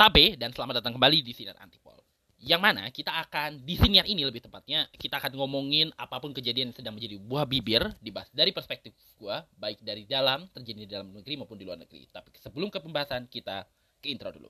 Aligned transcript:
Tabe 0.00 0.32
dan 0.40 0.48
selamat 0.48 0.80
datang 0.80 0.96
kembali 0.96 1.20
di 1.20 1.36
Sinar 1.36 1.60
Antipol. 1.60 2.00
Yang 2.40 2.60
mana 2.64 2.88
kita 2.88 3.20
akan 3.20 3.68
di 3.68 3.76
siniar 3.76 4.08
ini 4.08 4.24
lebih 4.24 4.40
tepatnya 4.40 4.88
kita 4.96 5.20
akan 5.20 5.36
ngomongin 5.36 5.92
apa 5.92 6.16
pun 6.16 6.32
kejadian 6.32 6.72
yang 6.72 6.76
sedang 6.80 6.96
menjadi 6.96 7.20
buah 7.20 7.44
bibir 7.44 7.84
dibahas 8.00 8.32
dari 8.32 8.48
perspektif 8.48 8.96
gua 9.20 9.44
baik 9.60 9.84
dari 9.84 10.08
dalam 10.08 10.48
terjadi 10.56 10.78
di 10.80 10.88
dalam 10.88 11.12
negeri 11.12 11.36
maupun 11.36 11.60
di 11.60 11.68
luar 11.68 11.76
negeri. 11.76 12.08
Tapi 12.08 12.32
sebelum 12.40 12.72
ke 12.72 12.80
pembahasan 12.80 13.28
kita 13.28 13.68
ke 14.00 14.08
intro 14.08 14.32
dulu. 14.32 14.48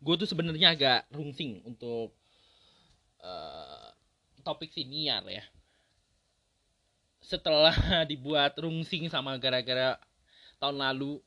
Gue 0.00 0.14
tuh 0.16 0.24
sebenarnya 0.32 0.72
agak 0.72 1.12
rungsing 1.12 1.60
untuk 1.68 2.16
uh, 3.20 3.92
topik 4.40 4.72
siniar 4.72 5.28
ya 5.28 5.44
setelah 7.20 7.72
dibuat 8.10 8.56
rungsing 8.56 9.06
sama 9.12 9.36
gara-gara 9.36 10.00
tahun 10.56 10.80
lalu 10.80 11.20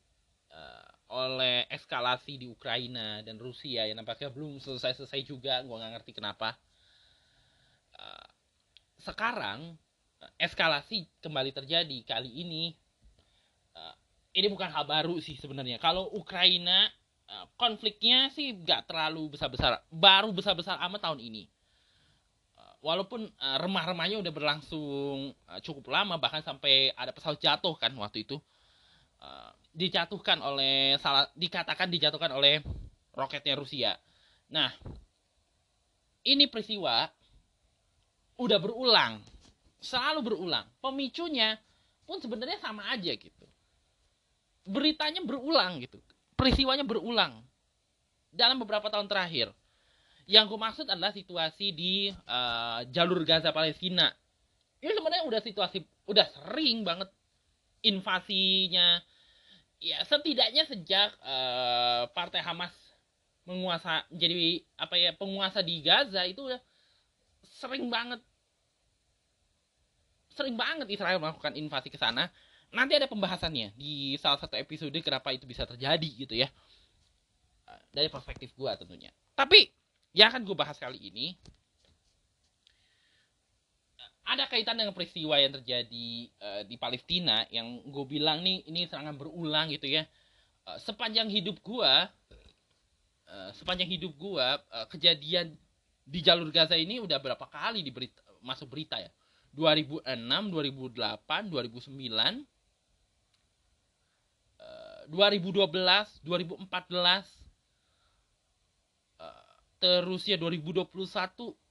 uh, 0.50 0.90
oleh 1.14 1.70
eskalasi 1.70 2.42
di 2.42 2.50
Ukraina 2.50 3.22
dan 3.22 3.38
Rusia 3.38 3.86
yang 3.86 4.02
nampaknya 4.02 4.34
belum 4.34 4.58
selesai-selesai 4.58 5.22
juga, 5.26 5.62
gue 5.62 5.74
nggak 5.74 5.94
ngerti 6.02 6.12
kenapa. 6.18 6.58
Uh, 7.94 8.28
sekarang 9.02 9.78
eskalasi 10.42 11.06
kembali 11.22 11.54
terjadi 11.54 11.98
kali 12.06 12.30
ini. 12.30 12.74
Uh, 13.74 13.96
ini 14.34 14.50
bukan 14.50 14.70
hal 14.70 14.86
baru 14.90 15.22
sih 15.22 15.38
sebenarnya. 15.38 15.78
Kalau 15.78 16.10
Ukraina 16.14 16.90
uh, 17.30 17.46
konfliknya 17.58 18.34
sih 18.34 18.54
nggak 18.54 18.90
terlalu 18.90 19.38
besar-besar, 19.38 19.82
baru 19.94 20.34
besar-besar 20.34 20.82
amat 20.82 21.10
tahun 21.10 21.22
ini 21.22 21.46
walaupun 22.84 23.32
uh, 23.40 23.58
remah-remahnya 23.64 24.20
udah 24.20 24.34
berlangsung 24.36 25.32
uh, 25.32 25.60
cukup 25.64 25.88
lama 25.88 26.20
bahkan 26.20 26.44
sampai 26.44 26.92
ada 26.92 27.16
pesawat 27.16 27.40
jatuh 27.40 27.80
kan 27.80 27.96
waktu 27.96 28.28
itu 28.28 28.36
uh, 29.24 29.50
dijatuhkan 29.72 30.44
oleh 30.44 31.00
salah 31.00 31.32
dikatakan 31.34 31.88
dijatuhkan 31.88 32.36
oleh 32.36 32.60
roketnya 33.16 33.56
Rusia. 33.56 33.96
Nah, 34.52 34.70
ini 36.28 36.46
peristiwa 36.52 37.08
udah 38.38 38.60
berulang, 38.60 39.24
selalu 39.80 40.20
berulang. 40.34 40.66
Pemicunya 40.84 41.58
pun 42.04 42.20
sebenarnya 42.20 42.60
sama 42.62 42.86
aja 42.92 43.16
gitu. 43.16 43.46
Beritanya 44.68 45.24
berulang 45.24 45.80
gitu, 45.82 45.98
peristiwanya 46.36 46.84
berulang 46.86 47.42
dalam 48.30 48.60
beberapa 48.60 48.92
tahun 48.92 49.08
terakhir 49.08 49.56
yang 50.24 50.48
gue 50.48 50.56
maksud 50.56 50.88
adalah 50.88 51.12
situasi 51.12 51.76
di 51.76 51.94
uh, 52.12 52.82
jalur 52.92 53.28
Gaza 53.28 53.52
Palestina. 53.52 54.08
Ini 54.80 54.92
sebenarnya 54.96 55.28
udah 55.28 55.42
situasi 55.44 55.84
udah 56.08 56.28
sering 56.32 56.84
banget 56.88 57.12
invasinya. 57.84 59.04
Ya 59.84 60.00
setidaknya 60.08 60.64
sejak 60.64 61.12
uh, 61.20 62.08
partai 62.16 62.40
Hamas 62.40 62.72
menguasa 63.44 64.08
jadi 64.08 64.64
apa 64.80 64.96
ya 64.96 65.12
penguasa 65.12 65.60
di 65.60 65.84
Gaza 65.84 66.24
itu 66.24 66.48
udah 66.48 66.62
sering 67.60 67.92
banget 67.92 68.24
sering 70.32 70.56
banget 70.56 70.88
Israel 70.88 71.20
melakukan 71.20 71.54
invasi 71.60 71.92
ke 71.92 72.00
sana. 72.00 72.32
Nanti 72.74 72.98
ada 72.98 73.06
pembahasannya 73.06 73.76
di 73.78 74.18
salah 74.18 74.42
satu 74.42 74.58
episode 74.58 74.96
kenapa 75.04 75.30
itu 75.30 75.46
bisa 75.46 75.68
terjadi 75.68 76.10
gitu 76.16 76.34
ya. 76.34 76.50
Dari 77.94 78.10
perspektif 78.10 78.50
gue 78.58 78.72
tentunya. 78.80 79.14
Tapi 79.38 79.83
yang 80.14 80.30
akan 80.30 80.46
gue 80.46 80.56
bahas 80.58 80.78
kali 80.78 81.02
ini. 81.02 81.34
Ada 84.24 84.48
kaitan 84.48 84.80
dengan 84.80 84.96
peristiwa 84.96 85.36
yang 85.36 85.52
terjadi 85.52 86.10
uh, 86.40 86.62
di 86.64 86.80
Palestina 86.80 87.44
yang 87.52 87.84
gue 87.84 88.06
bilang 88.08 88.40
nih 88.40 88.64
ini 88.72 88.88
serangan 88.88 89.20
berulang 89.20 89.68
gitu 89.74 89.90
ya. 89.90 90.08
Uh, 90.64 90.80
sepanjang 90.80 91.28
hidup 91.28 91.60
gue 91.60 91.94
uh, 93.28 93.52
sepanjang 93.52 93.90
hidup 93.92 94.16
gue 94.16 94.48
uh, 94.48 94.88
kejadian 94.88 95.52
di 96.08 96.24
jalur 96.24 96.48
Gaza 96.56 96.80
ini 96.80 97.04
udah 97.04 97.20
berapa 97.20 97.44
kali 97.52 97.84
di 97.84 97.92
berita, 97.92 98.24
masuk 98.40 98.72
berita 98.72 98.96
ya? 98.96 99.12
2006 99.54 100.08
2008 100.08 101.52
2009 101.52 102.48
uh, 104.64 105.04
2012 105.12 106.24
2014 106.24 107.43
terus 109.84 110.24
ya 110.24 110.40
2021 110.40 110.88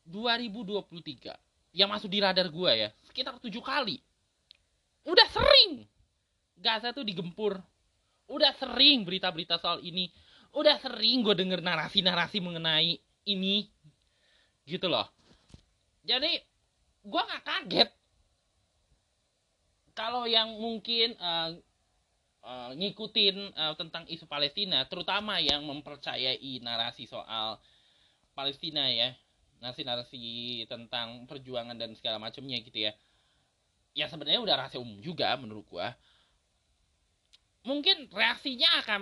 2023 0.04 1.32
yang 1.72 1.88
masuk 1.88 2.12
di 2.12 2.20
radar 2.20 2.52
gue 2.52 2.72
ya 2.76 2.88
sekitar 3.08 3.40
tujuh 3.40 3.64
kali. 3.64 3.96
Udah 5.08 5.24
sering. 5.32 5.88
Gaza 6.60 6.92
tuh 6.92 7.08
digempur. 7.08 7.56
Udah 8.28 8.52
sering 8.60 9.08
berita-berita 9.08 9.56
soal 9.56 9.80
ini. 9.80 10.12
Udah 10.52 10.76
sering 10.84 11.24
gue 11.24 11.32
denger 11.32 11.64
narasi-narasi 11.64 12.44
mengenai 12.44 13.00
ini. 13.24 13.64
Gitu 14.68 14.84
loh. 14.92 15.08
Jadi 16.04 16.36
gue 17.08 17.22
nggak 17.24 17.44
kaget. 17.48 17.90
Kalau 19.96 20.28
yang 20.28 20.52
mungkin 20.60 21.16
uh, 21.16 21.56
uh, 22.44 22.70
ngikutin 22.76 23.56
uh, 23.56 23.74
tentang 23.80 24.04
isu 24.08 24.28
Palestina 24.28 24.84
terutama 24.84 25.40
yang 25.40 25.64
mempercayai 25.64 26.60
narasi 26.60 27.08
soal 27.08 27.56
Palestina 28.32 28.88
ya. 28.88 29.14
Narasi-narasi 29.62 30.66
tentang 30.66 31.24
perjuangan 31.30 31.78
dan 31.78 31.94
segala 31.94 32.18
macamnya 32.18 32.58
gitu 32.58 32.82
ya. 32.82 32.92
Ya 33.94 34.08
sebenarnya 34.08 34.42
udah 34.42 34.54
rahasia 34.58 34.82
umum 34.82 34.98
juga 34.98 35.30
menurut 35.38 35.64
gua. 35.70 35.94
Mungkin 37.62 38.10
reaksinya 38.10 38.82
akan 38.82 39.00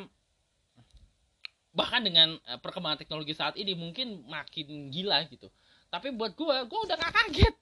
bahkan 1.71 2.03
dengan 2.03 2.37
eh, 2.45 2.59
perkembangan 2.61 3.01
teknologi 3.01 3.33
saat 3.33 3.57
ini 3.57 3.73
mungkin 3.73 4.27
makin 4.29 4.93
gila 4.93 5.25
gitu. 5.33 5.49
Tapi 5.89 6.13
buat 6.13 6.37
gua 6.37 6.69
gua 6.69 6.81
udah 6.85 6.97
gak 6.99 7.15
kaget. 7.15 7.57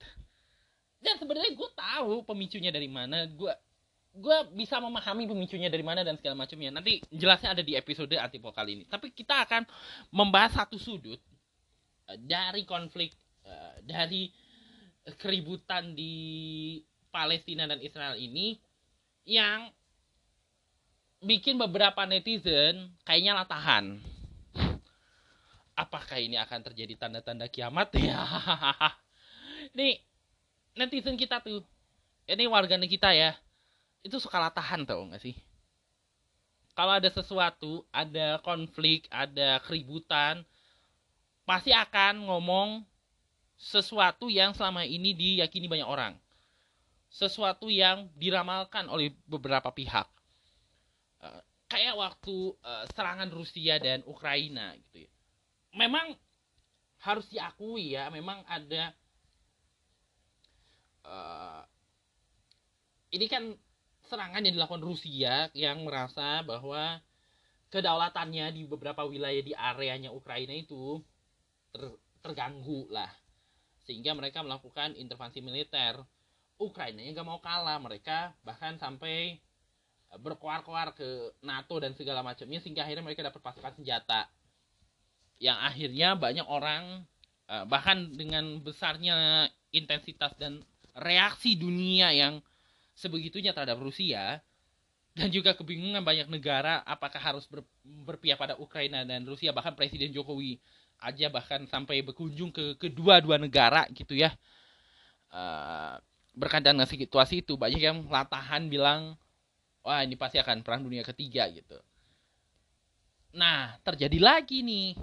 Dan 0.98 1.14
sebenarnya 1.14 1.54
gue 1.54 1.70
tahu 1.78 2.26
pemicunya 2.26 2.74
dari 2.74 2.90
mana. 2.90 3.26
Gue 3.30 3.54
gue 4.18 4.38
bisa 4.58 4.82
memahami 4.82 5.30
pemicunya 5.30 5.70
dari 5.70 5.86
mana 5.86 6.02
dan 6.02 6.18
segala 6.18 6.34
macamnya. 6.34 6.74
Nanti 6.74 6.98
jelasnya 7.14 7.54
ada 7.54 7.62
di 7.62 7.78
episode 7.78 8.10
antipol 8.18 8.50
kali 8.50 8.82
ini. 8.82 8.84
Tapi 8.90 9.14
kita 9.14 9.46
akan 9.46 9.62
membahas 10.10 10.58
satu 10.58 10.74
sudut 10.74 11.22
dari 12.16 12.64
konflik 12.64 13.12
uh, 13.44 13.76
dari 13.84 14.32
keributan 15.20 15.92
di 15.92 16.14
Palestina 17.08 17.64
dan 17.64 17.80
Israel 17.80 18.16
ini 18.16 18.56
yang 19.28 19.68
bikin 21.24 21.58
beberapa 21.58 22.04
netizen 22.04 22.92
kayaknya 23.04 23.36
latahan. 23.44 23.98
Apakah 25.78 26.18
ini 26.18 26.34
akan 26.34 26.60
terjadi 26.66 27.06
tanda-tanda 27.06 27.46
kiamat 27.46 27.94
ya? 28.02 28.26
Nih 29.78 30.02
netizen 30.74 31.14
kita 31.14 31.38
tuh, 31.42 31.62
ini 32.26 32.44
warga 32.50 32.74
kita 32.82 33.14
ya, 33.14 33.34
itu 34.02 34.18
suka 34.18 34.42
latahan 34.42 34.82
tau 34.86 35.06
gak 35.10 35.22
sih? 35.22 35.34
Kalau 36.74 36.94
ada 36.94 37.10
sesuatu, 37.10 37.82
ada 37.90 38.38
konflik, 38.42 39.10
ada 39.10 39.58
keributan, 39.66 40.46
pasti 41.48 41.72
akan 41.72 42.28
ngomong 42.28 42.84
sesuatu 43.56 44.28
yang 44.28 44.52
selama 44.52 44.84
ini 44.84 45.16
diyakini 45.16 45.64
banyak 45.64 45.88
orang. 45.88 46.12
Sesuatu 47.08 47.72
yang 47.72 48.12
diramalkan 48.20 48.84
oleh 48.92 49.16
beberapa 49.24 49.72
pihak. 49.72 50.04
Uh, 51.24 51.40
kayak 51.72 51.96
waktu 51.96 52.52
uh, 52.60 52.84
serangan 52.92 53.32
Rusia 53.32 53.80
dan 53.80 54.04
Ukraina 54.04 54.76
gitu 54.76 55.08
ya. 55.08 55.10
Memang 55.72 56.12
harus 57.00 57.24
diakui 57.32 57.96
ya, 57.96 58.12
memang 58.12 58.44
ada 58.44 58.92
uh, 61.08 61.64
ini 63.08 63.24
kan 63.24 63.56
serangan 64.04 64.44
yang 64.44 64.52
dilakukan 64.52 64.84
Rusia 64.84 65.48
yang 65.56 65.80
merasa 65.80 66.44
bahwa 66.44 67.00
kedaulatannya 67.72 68.52
di 68.52 68.62
beberapa 68.68 69.08
wilayah 69.08 69.40
di 69.40 69.56
areanya 69.56 70.12
Ukraina 70.12 70.52
itu 70.52 71.00
ter, 71.78 71.86
terganggu 72.20 72.90
lah. 72.90 73.08
Sehingga 73.86 74.12
mereka 74.18 74.42
melakukan 74.42 74.98
intervensi 74.98 75.38
militer. 75.38 76.02
Ukraina 76.58 77.06
yang 77.06 77.14
gak 77.14 77.28
mau 77.30 77.38
kalah 77.38 77.78
mereka 77.78 78.34
bahkan 78.42 78.74
sampai 78.82 79.38
eh, 80.10 80.18
berkoar-koar 80.18 80.90
ke 80.98 81.38
NATO 81.46 81.78
dan 81.78 81.94
segala 81.94 82.26
macamnya 82.26 82.58
sehingga 82.58 82.82
akhirnya 82.82 83.06
mereka 83.06 83.22
dapat 83.22 83.38
pasukan 83.38 83.78
senjata. 83.78 84.26
Yang 85.38 85.58
akhirnya 85.62 86.08
banyak 86.18 86.46
orang 86.50 87.06
eh, 87.46 87.64
bahkan 87.70 88.10
dengan 88.10 88.58
besarnya 88.58 89.46
intensitas 89.70 90.34
dan 90.34 90.66
reaksi 90.98 91.54
dunia 91.54 92.10
yang 92.10 92.42
sebegitunya 92.98 93.54
terhadap 93.54 93.78
Rusia 93.78 94.42
dan 95.18 95.34
juga 95.34 95.54
kebingungan 95.54 96.02
banyak 96.02 96.30
negara 96.30 96.82
apakah 96.86 97.18
harus 97.18 97.46
ber, 97.50 97.66
berpihak 97.82 98.38
pada 98.38 98.54
Ukraina 98.58 99.02
dan 99.02 99.26
Rusia 99.26 99.50
bahkan 99.50 99.74
Presiden 99.74 100.14
Jokowi 100.14 100.62
aja 100.98 101.30
bahkan 101.30 101.64
sampai 101.70 102.02
berkunjung 102.02 102.50
ke 102.50 102.74
kedua-dua 102.78 103.38
negara 103.38 103.86
gitu 103.94 104.18
ya. 104.18 104.34
Uh, 105.28 106.00
berkaitan 106.38 106.78
dengan 106.78 106.88
situasi 106.88 107.42
itu 107.42 107.58
banyak 107.58 107.82
yang 107.82 108.06
latahan 108.06 108.70
bilang 108.70 109.18
wah 109.82 110.00
ini 110.06 110.14
pasti 110.14 110.38
akan 110.38 110.62
perang 110.62 110.86
dunia 110.86 111.02
ketiga 111.02 111.50
gitu. 111.50 111.78
Nah 113.34 113.76
terjadi 113.82 114.18
lagi 114.22 114.62
nih 114.62 114.94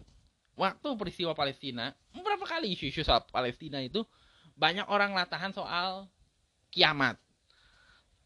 waktu 0.56 0.88
peristiwa 0.96 1.36
Palestina 1.36 1.92
beberapa 2.16 2.48
kali 2.48 2.74
isu-isu 2.74 3.04
soal 3.04 3.28
Palestina 3.28 3.84
itu 3.84 4.08
banyak 4.56 4.88
orang 4.88 5.12
latahan 5.12 5.52
soal 5.52 6.08
kiamat. 6.72 7.20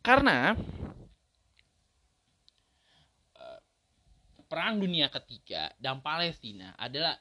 Karena 0.05 0.53
eh, 3.35 3.59
perang 4.45 4.77
dunia 4.79 5.09
ketiga 5.09 5.73
dan 5.81 5.99
Palestina 5.99 6.77
adalah 6.77 7.17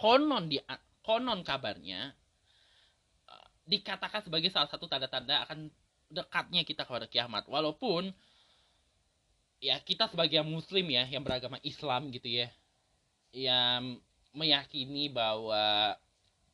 konon 0.00 0.50
di 0.50 0.58
konon 1.04 1.44
kabarnya 1.44 2.12
eh, 3.28 3.46
dikatakan 3.68 4.24
sebagai 4.24 4.50
salah 4.50 4.70
satu 4.70 4.88
tanda-tanda 4.90 5.44
akan 5.46 5.70
dekatnya 6.12 6.62
kita 6.62 6.86
kepada 6.86 7.10
kiamat. 7.10 7.48
Walaupun 7.48 8.12
ya 9.64 9.80
kita 9.80 10.10
sebagai 10.12 10.44
muslim 10.44 10.84
ya 10.92 11.08
yang 11.08 11.24
beragama 11.24 11.56
Islam 11.64 12.12
gitu 12.12 12.28
ya 12.28 12.52
yang 13.34 13.98
meyakini 14.36 15.10
bahwa 15.10 15.96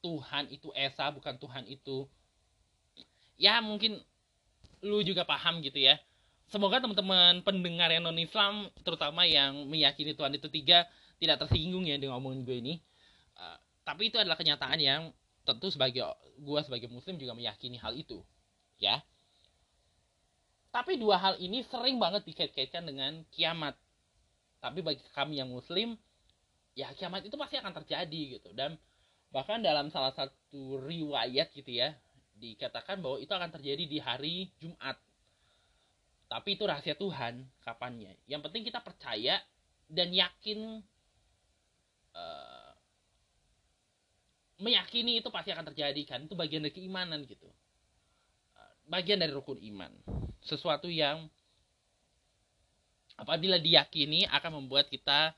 Tuhan 0.00 0.48
itu 0.48 0.72
esa 0.72 1.12
bukan 1.12 1.36
Tuhan 1.36 1.68
itu 1.68 2.08
ya 3.36 3.60
mungkin 3.60 4.00
lu 4.80 5.04
juga 5.04 5.28
paham 5.28 5.60
gitu 5.60 5.76
ya. 5.76 6.00
Semoga 6.50 6.82
teman-teman 6.82 7.46
pendengar 7.46 7.92
yang 7.92 8.02
non 8.02 8.16
Islam 8.18 8.72
terutama 8.82 9.22
yang 9.28 9.68
meyakini 9.70 10.16
Tuhan 10.16 10.34
itu 10.34 10.48
tiga 10.50 10.88
tidak 11.20 11.46
tersinggung 11.46 11.84
ya 11.86 12.00
dengan 12.00 12.18
omongan 12.18 12.42
gue 12.42 12.56
ini 12.58 12.74
tapi 13.86 14.12
itu 14.12 14.16
adalah 14.20 14.36
kenyataan 14.36 14.78
yang 14.80 15.02
tentu 15.44 15.72
sebagai 15.72 16.04
gue 16.36 16.60
sebagai 16.62 16.88
muslim 16.92 17.16
juga 17.16 17.32
meyakini 17.32 17.80
hal 17.80 17.96
itu 17.96 18.20
ya 18.76 19.00
tapi 20.70 21.02
dua 21.02 21.18
hal 21.18 21.34
ini 21.42 21.66
sering 21.66 21.98
banget 21.98 22.22
dikait-kaitkan 22.30 22.86
dengan 22.86 23.26
kiamat. 23.34 23.74
Tapi 24.62 24.86
bagi 24.86 25.02
kami 25.10 25.42
yang 25.42 25.50
muslim, 25.50 25.98
ya 26.78 26.94
kiamat 26.94 27.26
itu 27.26 27.34
pasti 27.34 27.58
akan 27.58 27.74
terjadi 27.82 28.38
gitu. 28.38 28.54
Dan 28.54 28.78
bahkan 29.34 29.58
dalam 29.58 29.90
salah 29.90 30.14
satu 30.14 30.78
riwayat 30.78 31.50
gitu 31.58 31.74
ya, 31.74 31.90
dikatakan 32.38 33.02
bahwa 33.02 33.18
itu 33.18 33.32
akan 33.34 33.50
terjadi 33.50 33.84
di 33.84 33.98
hari 33.98 34.36
Jumat. 34.62 34.94
Tapi 36.30 36.54
itu 36.54 36.62
rahasia 36.62 36.94
Tuhan 36.94 37.50
kapannya. 37.66 38.14
Yang 38.30 38.40
penting 38.46 38.62
kita 38.62 38.78
percaya 38.78 39.42
dan 39.90 40.14
yakin 40.14 40.86
uh, 42.14 42.59
meyakini 44.60 45.24
itu 45.24 45.32
pasti 45.32 45.50
akan 45.50 45.72
terjadi 45.72 46.02
kan 46.04 46.20
itu 46.24 46.36
bagian 46.36 46.62
dari 46.62 46.74
keimanan 46.76 47.24
gitu 47.24 47.48
bagian 48.86 49.18
dari 49.18 49.32
rukun 49.32 49.56
iman 49.56 49.92
sesuatu 50.44 50.88
yang 50.88 51.28
apabila 53.20 53.60
diyakini 53.60 54.24
akan 54.32 54.64
membuat 54.64 54.88
kita 54.88 55.36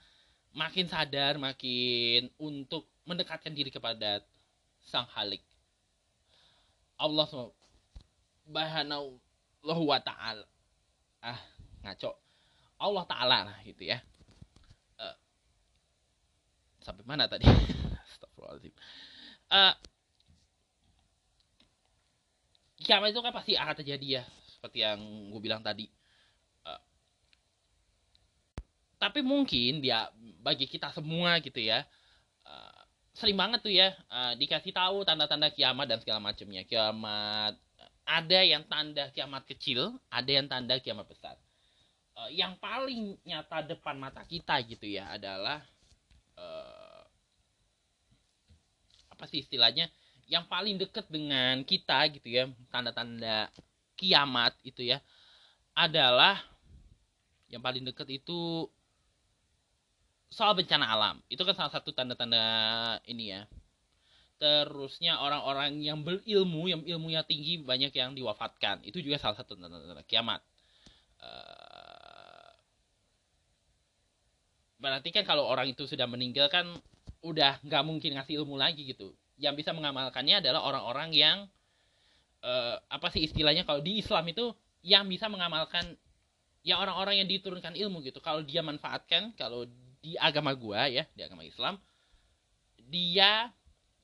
makin 0.55 0.87
sadar, 0.87 1.41
makin 1.41 2.31
untuk 2.39 2.87
mendekatkan 3.09 3.51
diri 3.51 3.73
kepada 3.73 4.23
Sang 4.87 5.09
Halik. 5.11 5.43
Allah 7.01 7.27
Subhanahu 8.47 9.19
wa 9.67 9.99
taala. 9.99 10.47
Ah, 11.19 11.41
ngaco. 11.83 12.15
Allah 12.79 13.05
taala 13.07 13.39
lah 13.51 13.59
gitu 13.67 13.91
ya. 13.91 13.99
Uh, 14.99 15.17
sampai 16.83 17.03
mana 17.07 17.27
tadi? 17.27 17.47
Astagfirullahaladzim. 18.15 18.75
Uh, 19.53 19.77
kiamat 22.81 23.13
itu 23.13 23.21
kan 23.21 23.33
pasti 23.37 23.53
akan 23.53 23.75
terjadi 23.77 24.07
ya 24.21 24.25
seperti 24.49 24.81
yang 24.81 25.01
gue 25.29 25.41
bilang 25.45 25.61
tadi. 25.61 25.93
Uh, 26.65 26.81
tapi 28.97 29.21
mungkin 29.21 29.85
dia 29.85 30.09
bagi 30.41 30.65
kita 30.65 30.89
semua 30.97 31.37
gitu 31.45 31.61
ya 31.61 31.85
uh, 32.49 32.81
sering 33.13 33.37
banget 33.37 33.61
tuh 33.61 33.75
ya 33.77 33.93
uh, 34.09 34.33
dikasih 34.41 34.73
tahu 34.73 35.05
tanda-tanda 35.05 35.53
kiamat 35.53 35.85
dan 35.85 36.01
segala 36.01 36.33
macamnya. 36.33 36.65
Kiamat 36.65 37.61
ada 38.09 38.41
yang 38.41 38.65
tanda 38.67 39.13
kiamat 39.13 39.45
kecil 39.45 40.01
ada 40.09 40.31
yang 40.33 40.49
tanda 40.49 40.81
kiamat 40.81 41.05
besar. 41.05 41.37
Uh, 42.17 42.33
yang 42.33 42.57
paling 42.57 43.21
nyata 43.29 43.69
depan 43.69 44.01
mata 44.01 44.25
kita 44.25 44.57
gitu 44.65 44.89
ya 44.89 45.13
adalah 45.13 45.61
apa 49.23 49.31
sih 49.31 49.47
istilahnya 49.47 49.87
yang 50.27 50.43
paling 50.51 50.83
deket 50.83 51.07
dengan 51.07 51.63
kita 51.63 52.11
gitu 52.11 52.27
ya 52.27 52.51
tanda-tanda 52.75 53.47
kiamat 53.95 54.51
itu 54.67 54.83
ya 54.83 54.99
adalah 55.79 56.43
yang 57.47 57.63
paling 57.63 57.87
dekat 57.87 58.19
itu 58.19 58.67
soal 60.33 60.57
bencana 60.57 60.89
alam. 60.89 61.21
Itu 61.29 61.45
kan 61.45 61.53
salah 61.53 61.71
satu 61.71 61.93
tanda-tanda 61.93 62.43
ini 63.05 63.37
ya. 63.37 63.45
Terusnya 64.41 65.21
orang-orang 65.23 65.79
yang 65.79 66.03
berilmu, 66.03 66.67
yang 66.67 66.83
ilmunya 66.83 67.23
tinggi 67.23 67.61
banyak 67.63 67.95
yang 67.95 68.17
diwafatkan. 68.17 68.83
Itu 68.83 68.99
juga 69.05 69.21
salah 69.21 69.37
satu 69.39 69.55
tanda-tanda 69.55 70.03
kiamat. 70.09 70.41
Uh, 71.23 72.51
berarti 74.83 75.15
kan 75.15 75.23
kalau 75.23 75.47
orang 75.47 75.71
itu 75.71 75.87
sudah 75.87 76.11
meninggal 76.11 76.51
kan 76.51 76.67
udah 77.23 77.63
nggak 77.63 77.83
mungkin 77.87 78.19
ngasih 78.19 78.43
ilmu 78.43 78.59
lagi 78.59 78.83
gitu. 78.91 79.15
Yang 79.39 79.65
bisa 79.65 79.71
mengamalkannya 79.73 80.43
adalah 80.43 80.67
orang-orang 80.67 81.11
yang 81.15 81.39
uh, 82.43 82.77
apa 82.91 83.09
sih 83.15 83.25
istilahnya 83.25 83.63
kalau 83.63 83.81
di 83.81 84.03
Islam 84.03 84.27
itu 84.29 84.51
yang 84.83 85.07
bisa 85.07 85.31
mengamalkan 85.31 85.95
ya 86.67 86.79
orang-orang 86.83 87.23
yang 87.23 87.29
diturunkan 87.31 87.79
ilmu 87.79 88.03
gitu. 88.03 88.19
Kalau 88.19 88.43
dia 88.43 88.61
manfaatkan 88.61 89.35
kalau 89.39 89.67
di 90.03 90.19
agama 90.19 90.51
gua 90.59 90.91
ya 90.91 91.07
di 91.15 91.23
agama 91.23 91.47
Islam 91.47 91.79
dia 92.91 93.55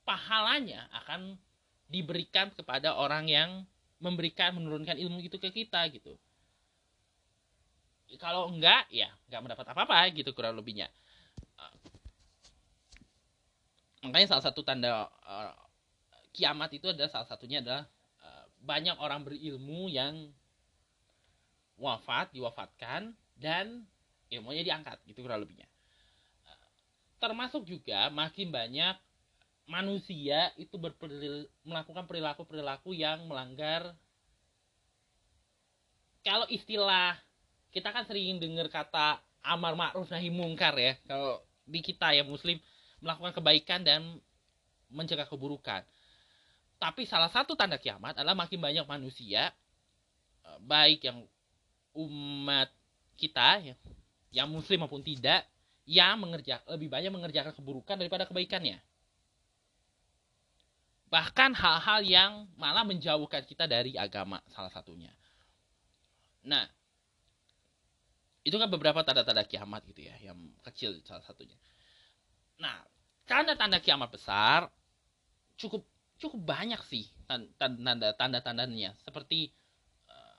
pahalanya 0.06 0.86
akan 1.04 1.34
diberikan 1.90 2.54
kepada 2.54 2.94
orang 2.94 3.26
yang 3.26 3.50
memberikan 3.98 4.54
menurunkan 4.54 4.94
ilmu 4.94 5.18
itu 5.26 5.42
ke 5.42 5.50
kita 5.50 5.82
gitu. 5.90 6.14
Kalau 8.22 8.48
enggak 8.48 8.86
ya 8.94 9.10
enggak 9.26 9.42
mendapat 9.42 9.66
apa-apa 9.74 10.06
gitu 10.14 10.30
kurang 10.32 10.54
lebihnya 10.54 10.88
makanya 14.04 14.36
salah 14.36 14.44
satu 14.44 14.62
tanda 14.62 15.06
uh, 15.06 15.54
kiamat 16.34 16.70
itu 16.74 16.90
adalah 16.90 17.10
salah 17.10 17.28
satunya 17.28 17.58
adalah 17.64 17.88
banyak 18.62 18.96
orang 18.98 19.22
berilmu 19.22 19.86
yang 19.90 20.30
wafat, 21.78 22.34
diwafatkan 22.34 23.14
dan 23.38 23.87
ilmunya 24.28 24.66
diangkat 24.66 24.99
gitu 25.06 25.23
kurang 25.23 25.46
lebihnya. 25.46 25.66
Termasuk 27.23 27.66
juga 27.66 28.11
makin 28.11 28.50
banyak 28.50 28.96
manusia 29.68 30.50
itu 30.58 30.75
berperil, 30.80 31.46
melakukan 31.62 32.06
perilaku-perilaku 32.08 32.96
yang 32.96 33.26
melanggar 33.28 33.94
kalau 36.25 36.49
istilah 36.50 37.14
kita 37.70 37.92
kan 37.92 38.04
sering 38.08 38.40
dengar 38.40 38.73
kata 38.73 39.20
amar 39.44 39.76
ma'ruf 39.76 40.08
nahi 40.08 40.32
mungkar 40.32 40.73
ya 40.76 40.96
kalau 41.04 41.44
di 41.68 41.84
kita 41.84 42.16
ya 42.16 42.25
muslim 42.25 42.56
melakukan 42.99 43.33
kebaikan 43.37 43.81
dan 43.87 44.02
mencegah 44.88 45.28
keburukan 45.28 45.85
tapi 46.78 47.05
salah 47.11 47.28
satu 47.28 47.59
tanda 47.59 47.75
kiamat 47.76 48.14
adalah 48.14 48.38
makin 48.38 48.62
banyak 48.62 48.87
manusia 48.87 49.50
eh, 50.47 50.59
baik 50.62 51.11
yang 51.11 51.26
umat 51.99 52.71
kita 53.19 53.75
ya, 53.75 53.75
yang 54.31 54.47
muslim 54.47 54.87
maupun 54.87 55.02
tidak 55.02 55.43
yang 55.88 56.23
mengerjakan 56.23 56.62
lebih 56.71 56.87
banyak 56.87 57.11
mengerjakan 57.11 57.52
keburukan 57.57 57.99
daripada 57.99 58.28
kebaikannya. 58.31 58.78
Bahkan 61.09 61.50
hal-hal 61.57 62.00
yang 62.05 62.33
malah 62.61 62.85
menjauhkan 62.85 63.43
kita 63.49 63.64
dari 63.64 63.97
agama 63.97 64.38
salah 64.52 64.69
satunya. 64.69 65.09
Nah, 66.45 66.69
itu 68.45 68.55
kan 68.61 68.69
beberapa 68.69 69.00
tanda-tanda 69.00 69.49
kiamat 69.49 69.83
gitu 69.88 70.07
ya, 70.07 70.14
yang 70.21 70.37
kecil 70.69 70.95
salah 71.09 71.25
satunya. 71.25 71.57
Nah, 72.58 72.76
tanda-tanda 73.26 73.78
kiamat 73.82 74.10
besar 74.10 74.70
cukup 75.58 75.82
cukup 76.18 76.38
banyak 76.42 76.78
sih 76.86 77.06
tanda 77.26 78.14
tanda 78.14 78.38
tandanya 78.42 78.94
seperti 79.02 79.50
uh, 80.06 80.38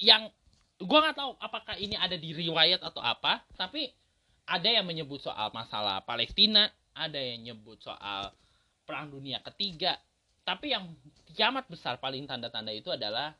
yang 0.00 0.32
gue 0.80 0.98
nggak 0.98 1.16
tahu 1.16 1.36
apakah 1.40 1.76
ini 1.76 1.92
ada 1.96 2.16
di 2.16 2.32
riwayat 2.32 2.80
atau 2.80 3.04
apa 3.04 3.44
tapi 3.56 3.92
ada 4.48 4.68
yang 4.68 4.88
menyebut 4.88 5.20
soal 5.20 5.52
masalah 5.52 6.00
Palestina 6.04 6.72
ada 6.98 7.20
yang 7.22 7.54
nyebut 7.54 7.78
soal 7.78 8.34
perang 8.82 9.12
dunia 9.14 9.38
ketiga. 9.46 9.94
Tapi 10.42 10.74
yang 10.74 10.90
kiamat 11.36 11.70
besar 11.70 12.02
paling 12.02 12.26
tanda-tanda 12.26 12.74
itu 12.74 12.90
adalah 12.90 13.36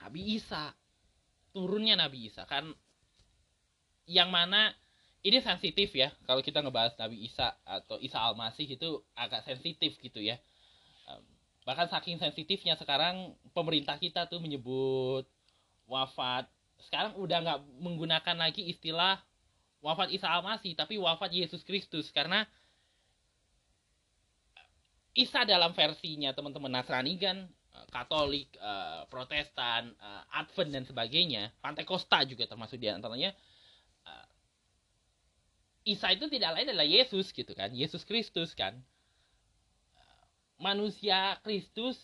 Nabi 0.00 0.40
Isa. 0.40 0.72
Turunnya 1.52 2.00
Nabi 2.00 2.32
Isa 2.32 2.48
kan 2.48 2.72
yang 4.08 4.32
mana 4.32 4.72
ini 5.22 5.38
sensitif 5.38 5.94
ya 5.94 6.10
kalau 6.26 6.42
kita 6.42 6.58
ngebahas 6.60 6.98
Nabi 6.98 7.26
Isa 7.26 7.54
atau 7.62 7.98
Isa 8.02 8.18
Al-Masih 8.18 8.74
itu 8.74 9.02
agak 9.14 9.46
sensitif 9.46 9.94
gitu 10.02 10.18
ya 10.18 10.38
bahkan 11.62 11.86
saking 11.86 12.18
sensitifnya 12.18 12.74
sekarang 12.74 13.38
pemerintah 13.54 13.94
kita 13.94 14.26
tuh 14.26 14.42
menyebut 14.42 15.22
wafat 15.86 16.50
sekarang 16.90 17.14
udah 17.14 17.38
nggak 17.38 17.60
menggunakan 17.78 18.36
lagi 18.36 18.66
istilah 18.66 19.22
wafat 19.78 20.10
Isa 20.10 20.26
Al-Masih 20.26 20.74
tapi 20.74 20.98
wafat 20.98 21.30
Yesus 21.30 21.62
Kristus 21.62 22.10
karena 22.10 22.42
Isa 25.12 25.44
dalam 25.46 25.76
versinya 25.76 26.32
teman-teman 26.32 26.72
Nasrani 26.72 27.20
kan 27.20 27.44
eh, 27.44 27.86
Katolik, 27.92 28.48
uh, 28.56 29.04
Protestan, 29.12 29.92
uh, 30.00 30.24
Advent 30.40 30.72
dan 30.72 30.84
sebagainya, 30.88 31.52
Pantekosta 31.60 32.24
juga 32.24 32.48
termasuk 32.48 32.80
di 32.80 32.88
antaranya. 32.88 33.36
Isa 35.82 36.14
itu 36.14 36.30
tidak 36.30 36.54
lain 36.54 36.70
adalah 36.70 36.86
Yesus 36.86 37.34
gitu 37.34 37.52
kan, 37.58 37.74
Yesus 37.74 38.06
Kristus 38.06 38.54
kan 38.54 38.78
manusia 40.62 41.42
Kristus 41.42 41.98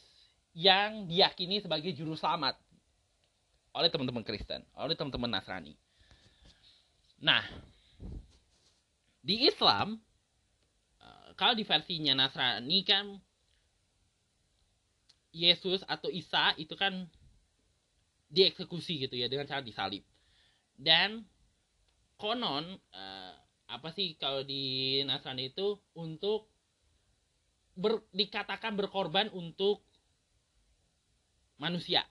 yang 0.51 1.07
diyakini 1.07 1.63
sebagai 1.63 1.95
juru 1.95 2.19
selamat 2.19 2.59
oleh 3.79 3.87
teman-teman 3.87 4.27
Kristen, 4.27 4.67
oleh 4.75 4.99
teman-teman 4.99 5.31
Nasrani. 5.31 5.79
Nah, 7.23 7.47
di 9.23 9.47
Islam 9.47 10.03
eh, 10.99 11.29
kalau 11.39 11.55
di 11.55 11.63
versinya 11.63 12.19
Nasrani 12.19 12.83
kan 12.83 13.15
Yesus 15.31 15.87
atau 15.87 16.11
Isa 16.11 16.59
itu 16.59 16.75
kan 16.75 17.07
dieksekusi 18.29 19.07
gitu 19.07 19.15
ya 19.15 19.31
dengan 19.31 19.47
cara 19.47 19.63
disalib. 19.63 20.03
Dan 20.79 21.23
konon 22.19 22.79
uh, 22.95 23.35
apa 23.69 23.93
sih 23.93 24.17
kalau 24.17 24.41
di 24.43 24.99
Nasrani 25.05 25.53
itu 25.53 25.77
untuk 25.93 26.49
ber, 27.77 28.01
dikatakan 28.17 28.73
berkorban 28.75 29.29
untuk 29.37 29.85
manusia. 31.61 32.03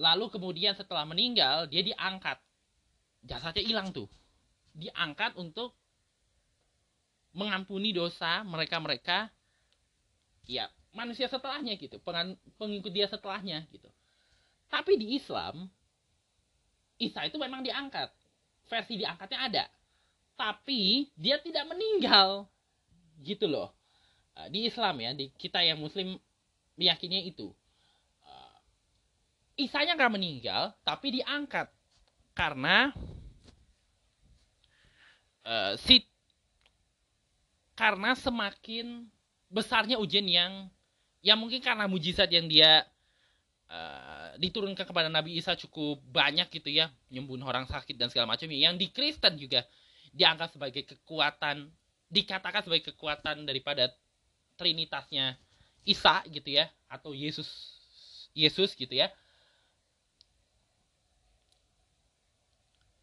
Lalu 0.00 0.32
kemudian 0.32 0.72
setelah 0.72 1.04
meninggal 1.04 1.68
dia 1.68 1.84
diangkat. 1.84 2.40
Jasadnya 3.20 3.60
hilang 3.60 3.92
tuh. 3.92 4.08
Diangkat 4.72 5.36
untuk 5.36 5.76
mengampuni 7.36 7.92
dosa 7.92 8.40
mereka-mereka 8.42 9.28
ya 10.48 10.66
manusia 10.90 11.30
setelahnya 11.30 11.78
gitu, 11.78 12.02
pengikut 12.58 12.90
dia 12.90 13.06
setelahnya 13.06 13.68
gitu. 13.70 13.86
Tapi 14.66 14.98
di 14.98 15.14
Islam 15.14 15.70
Isa 17.00 17.24
itu 17.24 17.40
memang 17.40 17.64
diangkat. 17.64 18.12
Versi 18.70 18.94
diangkatnya 19.02 19.38
ada. 19.50 19.64
Tapi 20.38 21.10
dia 21.18 21.42
tidak 21.42 21.66
meninggal. 21.66 22.46
Gitu 23.18 23.50
loh. 23.50 23.74
Uh, 24.38 24.46
di 24.46 24.70
Islam 24.70 24.94
ya 25.02 25.10
di 25.10 25.26
kita 25.34 25.58
yang 25.58 25.82
Muslim 25.82 26.14
meyakini 26.78 27.26
itu. 27.26 27.50
Uh, 28.22 28.56
Isanya 29.58 29.98
nggak 29.98 30.14
meninggal 30.14 30.70
tapi 30.86 31.18
diangkat. 31.18 31.66
Karena 32.32 32.94
uh, 35.44 35.74
si 35.82 36.06
karena 37.74 38.14
semakin 38.14 39.08
besarnya 39.50 39.98
ujian 39.98 40.28
yang 40.30 40.70
yang 41.20 41.36
mungkin 41.36 41.60
karena 41.60 41.84
mujizat 41.90 42.28
yang 42.30 42.46
dia 42.48 42.86
uh, 43.70 44.34
diturunkan 44.36 44.84
kepada 44.84 45.06
Nabi 45.06 45.38
Isa 45.38 45.54
cukup 45.54 46.02
banyak 46.10 46.50
gitu 46.50 46.68
ya 46.68 46.90
nyembuhin 47.08 47.46
orang 47.46 47.64
sakit 47.70 47.94
dan 47.94 48.10
segala 48.10 48.34
macam. 48.34 48.50
Yang 48.50 48.76
di 48.76 48.86
Kristen 48.90 49.34
juga 49.38 49.64
dianggap 50.10 50.50
sebagai 50.50 50.82
kekuatan 50.84 51.70
dikatakan 52.10 52.66
sebagai 52.66 52.90
kekuatan 52.90 53.46
daripada 53.46 53.86
trinitasnya 54.58 55.38
Isa 55.86 56.20
gitu 56.26 56.50
ya 56.50 56.66
atau 56.90 57.14
Yesus 57.14 57.48
Yesus 58.34 58.74
gitu 58.74 58.92
ya. 58.92 59.08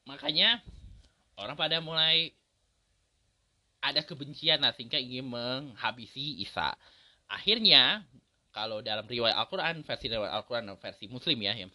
Makanya 0.08 0.64
orang 1.36 1.56
pada 1.60 1.84
mulai 1.84 2.32
ada 3.84 4.04
kebencian 4.04 4.64
lah 4.64 4.76
sehingga 4.76 5.00
ingin 5.00 5.28
menghabisi 5.28 6.44
Isa. 6.44 6.76
Akhirnya 7.28 8.08
kalau 8.58 8.82
dalam 8.82 9.06
riwayat 9.06 9.38
Al-Quran 9.38 9.86
versi 9.86 10.10
riwayat 10.10 10.34
Al-Quran 10.34 10.74
versi 10.82 11.06
Muslim 11.06 11.38
ya 11.46 11.54
yang 11.54 11.70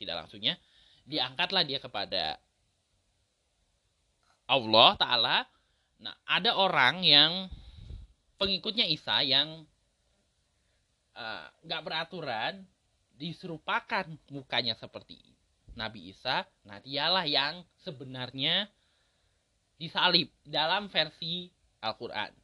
tidak 0.00 0.24
langsungnya 0.24 0.56
diangkatlah 1.04 1.68
dia 1.68 1.76
kepada 1.84 2.40
Allah 4.48 4.96
Ta'ala 4.96 5.44
Nah, 6.04 6.12
ada 6.28 6.52
orang 6.60 7.00
yang 7.00 7.48
pengikutnya 8.36 8.84
Isa 8.84 9.24
yang 9.24 9.64
eh, 11.16 11.46
nggak 11.64 11.80
uh, 11.80 11.86
beraturan 11.86 12.68
diserupakan 13.16 14.04
mukanya 14.28 14.76
seperti 14.76 15.16
Nabi 15.72 16.12
Isa. 16.12 16.44
Nah, 16.68 16.82
dialah 16.84 17.24
yang 17.24 17.64
sebenarnya 17.80 18.68
disalib 19.80 20.28
dalam 20.44 20.92
versi 20.92 21.48
Al-Quran. 21.80 22.36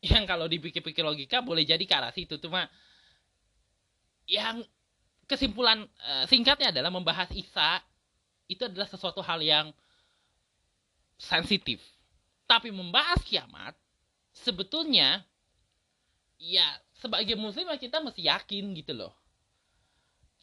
Yang 0.00 0.24
kalau 0.24 0.48
dipikir-pikir 0.48 1.04
logika 1.04 1.44
boleh 1.44 1.64
jadi 1.64 1.84
ke 1.84 1.92
arah 1.92 2.12
situ. 2.12 2.40
Cuma 2.40 2.64
yang 4.24 4.64
kesimpulan 5.28 5.84
uh, 5.84 6.24
singkatnya 6.26 6.72
adalah 6.72 6.88
membahas 6.88 7.28
Isa 7.36 7.78
itu 8.50 8.66
adalah 8.66 8.88
sesuatu 8.88 9.20
hal 9.22 9.38
yang 9.44 9.66
sensitif. 11.20 11.78
Tapi 12.48 12.72
membahas 12.74 13.22
kiamat 13.22 13.76
sebetulnya 14.34 15.22
ya 16.40 16.66
sebagai 16.96 17.36
muslim 17.36 17.68
ya 17.68 17.78
kita 17.78 18.00
mesti 18.00 18.26
yakin 18.26 18.72
gitu 18.74 18.96
loh. 18.96 19.12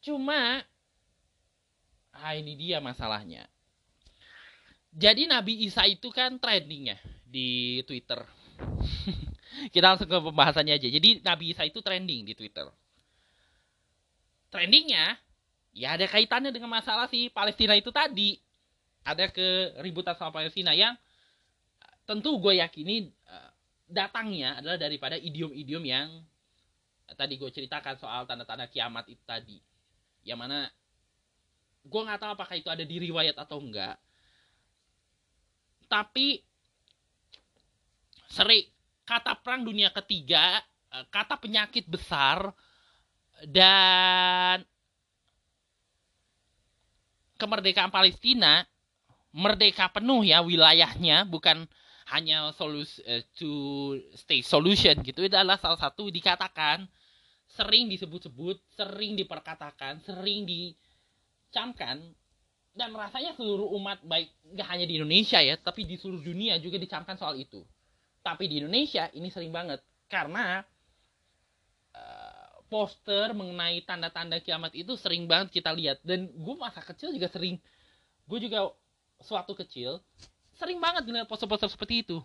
Cuma 0.06 0.62
ah 2.14 2.34
ini 2.38 2.54
dia 2.56 2.78
masalahnya. 2.78 3.50
Jadi 4.94 5.30
Nabi 5.30 5.68
Isa 5.68 5.84
itu 5.86 6.10
kan 6.10 6.40
trendingnya 6.40 6.98
di 7.28 7.82
Twitter. 7.84 8.24
kita 9.74 9.96
langsung 9.96 10.10
ke 10.10 10.18
pembahasannya 10.18 10.76
aja. 10.78 10.88
Jadi 10.88 11.22
Nabi 11.22 11.54
Isa 11.54 11.64
itu 11.66 11.80
trending 11.82 12.28
di 12.28 12.34
Twitter. 12.38 12.68
Trendingnya 14.48 15.18
ya 15.78 15.94
ada 15.94 16.10
kaitannya 16.10 16.50
dengan 16.50 16.72
masalah 16.74 17.06
si 17.12 17.30
Palestina 17.30 17.78
itu 17.78 17.94
tadi 17.94 18.40
ada 19.06 19.30
keributan 19.30 20.18
sama 20.18 20.34
Palestina 20.34 20.74
yang 20.74 20.98
tentu 22.08 22.40
gue 22.40 22.58
yakini 22.58 23.12
uh, 23.28 23.52
datangnya 23.88 24.58
adalah 24.60 24.80
daripada 24.80 25.16
idiom-idiom 25.20 25.84
yang 25.86 26.08
tadi 27.16 27.40
gue 27.40 27.48
ceritakan 27.48 27.96
soal 27.96 28.28
tanda-tanda 28.28 28.68
kiamat 28.68 29.08
itu 29.08 29.24
tadi 29.24 29.60
yang 30.28 30.40
mana 30.40 30.68
gue 31.88 32.02
nggak 32.04 32.20
tahu 32.20 32.32
apakah 32.36 32.56
itu 32.60 32.68
ada 32.68 32.84
di 32.84 33.00
riwayat 33.00 33.36
atau 33.40 33.64
enggak 33.64 33.96
tapi 35.88 36.44
seri 38.28 38.68
kata 39.08 39.40
perang 39.40 39.64
dunia 39.64 39.90
ketiga 39.96 40.60
uh, 40.92 41.06
kata 41.08 41.40
penyakit 41.40 41.88
besar 41.88 42.52
dan 43.48 44.68
kemerdekaan 47.40 47.94
Palestina 47.94 48.68
merdeka 49.32 49.88
penuh 49.94 50.28
ya 50.28 50.44
wilayahnya 50.44 51.24
bukan 51.24 51.64
hanya 52.12 52.52
solus 52.52 53.00
uh, 53.08 53.24
to 53.40 53.96
stay 54.16 54.44
solution 54.44 55.00
gitu. 55.02 55.24
Itu 55.24 55.36
adalah 55.40 55.56
salah 55.56 55.80
satu 55.80 56.12
dikatakan 56.12 56.88
sering 57.48 57.88
disebut-sebut 57.88 58.60
sering 58.76 59.16
diperkatakan 59.16 60.04
sering 60.04 60.44
dicamkan 60.44 62.04
dan 62.78 62.94
rasanya 62.94 63.34
seluruh 63.34 63.72
umat 63.80 64.04
baik 64.06 64.30
nggak 64.54 64.68
hanya 64.68 64.86
di 64.86 65.00
Indonesia 65.00 65.40
ya 65.42 65.56
tapi 65.58 65.88
di 65.88 65.98
seluruh 65.98 66.22
dunia 66.22 66.60
juga 66.62 66.78
dicamkan 66.78 67.18
soal 67.18 67.40
itu 67.40 67.64
tapi 68.28 68.52
di 68.52 68.60
Indonesia 68.60 69.08
ini 69.16 69.32
sering 69.32 69.56
banget. 69.56 69.80
Karena 70.12 70.60
uh, 71.96 72.56
poster 72.68 73.32
mengenai 73.32 73.80
tanda-tanda 73.88 74.44
kiamat 74.44 74.76
itu 74.76 75.00
sering 75.00 75.24
banget 75.32 75.56
kita 75.56 75.72
lihat. 75.72 76.04
Dan 76.04 76.28
gue 76.36 76.56
masa 76.60 76.84
kecil 76.84 77.16
juga 77.16 77.32
sering 77.32 77.56
gue 78.28 78.40
juga 78.44 78.76
suatu 79.24 79.56
kecil 79.56 80.04
sering 80.60 80.84
banget 80.84 81.08
ngeliat 81.08 81.32
poster-poster 81.32 81.72
seperti 81.72 82.04
itu. 82.04 82.20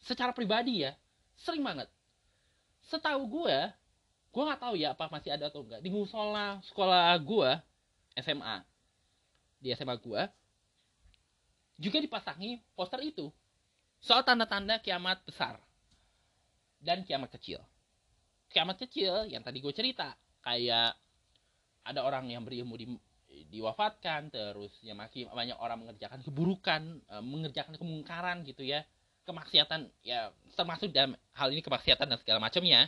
Secara 0.00 0.32
pribadi 0.32 0.88
ya 0.88 0.96
sering 1.36 1.60
banget. 1.60 1.92
Setahu 2.88 3.28
gue 3.28 3.58
gue 4.34 4.42
nggak 4.42 4.62
tahu 4.64 4.74
ya 4.74 4.96
apa 4.96 5.06
masih 5.12 5.30
ada 5.30 5.46
atau 5.46 5.62
enggak 5.62 5.78
di 5.78 5.94
musola 5.94 6.58
sekolah 6.66 7.14
gue 7.22 7.50
SMA 8.18 8.66
di 9.62 9.70
SMA 9.78 9.94
gue 10.02 10.22
juga 11.78 12.02
dipasangi 12.02 12.58
poster 12.74 12.98
itu 13.06 13.30
soal 14.04 14.20
tanda-tanda 14.20 14.76
kiamat 14.84 15.24
besar 15.24 15.56
dan 16.84 17.00
kiamat 17.08 17.32
kecil. 17.32 17.64
Kiamat 18.52 18.76
kecil 18.76 19.24
yang 19.32 19.40
tadi 19.40 19.64
gue 19.64 19.72
cerita 19.72 20.12
kayak 20.44 20.92
ada 21.88 22.00
orang 22.04 22.28
yang 22.28 22.44
berilmu 22.44 22.76
di 22.76 22.86
diwafatkan 23.50 24.30
terus 24.30 24.70
ya 24.78 24.94
masih 24.94 25.26
banyak 25.26 25.58
orang 25.58 25.82
mengerjakan 25.82 26.22
keburukan 26.22 27.02
uh, 27.10 27.18
mengerjakan 27.18 27.74
kemungkaran 27.74 28.46
gitu 28.46 28.62
ya 28.62 28.86
kemaksiatan 29.26 29.90
ya 30.06 30.30
termasuk 30.54 30.94
dalam 30.94 31.18
hal 31.34 31.50
ini 31.50 31.58
kemaksiatan 31.58 32.06
dan 32.06 32.18
segala 32.22 32.38
macamnya 32.38 32.86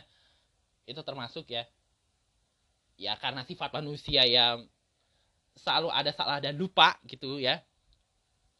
itu 0.87 1.03
termasuk 1.03 1.51
ya 1.51 1.67
ya 2.95 3.19
karena 3.19 3.43
sifat 3.43 3.75
manusia 3.75 4.23
yang 4.23 4.63
selalu 5.59 5.91
ada 5.91 6.15
salah 6.15 6.39
dan 6.39 6.55
lupa 6.55 6.95
gitu 7.09 7.43
ya 7.43 7.59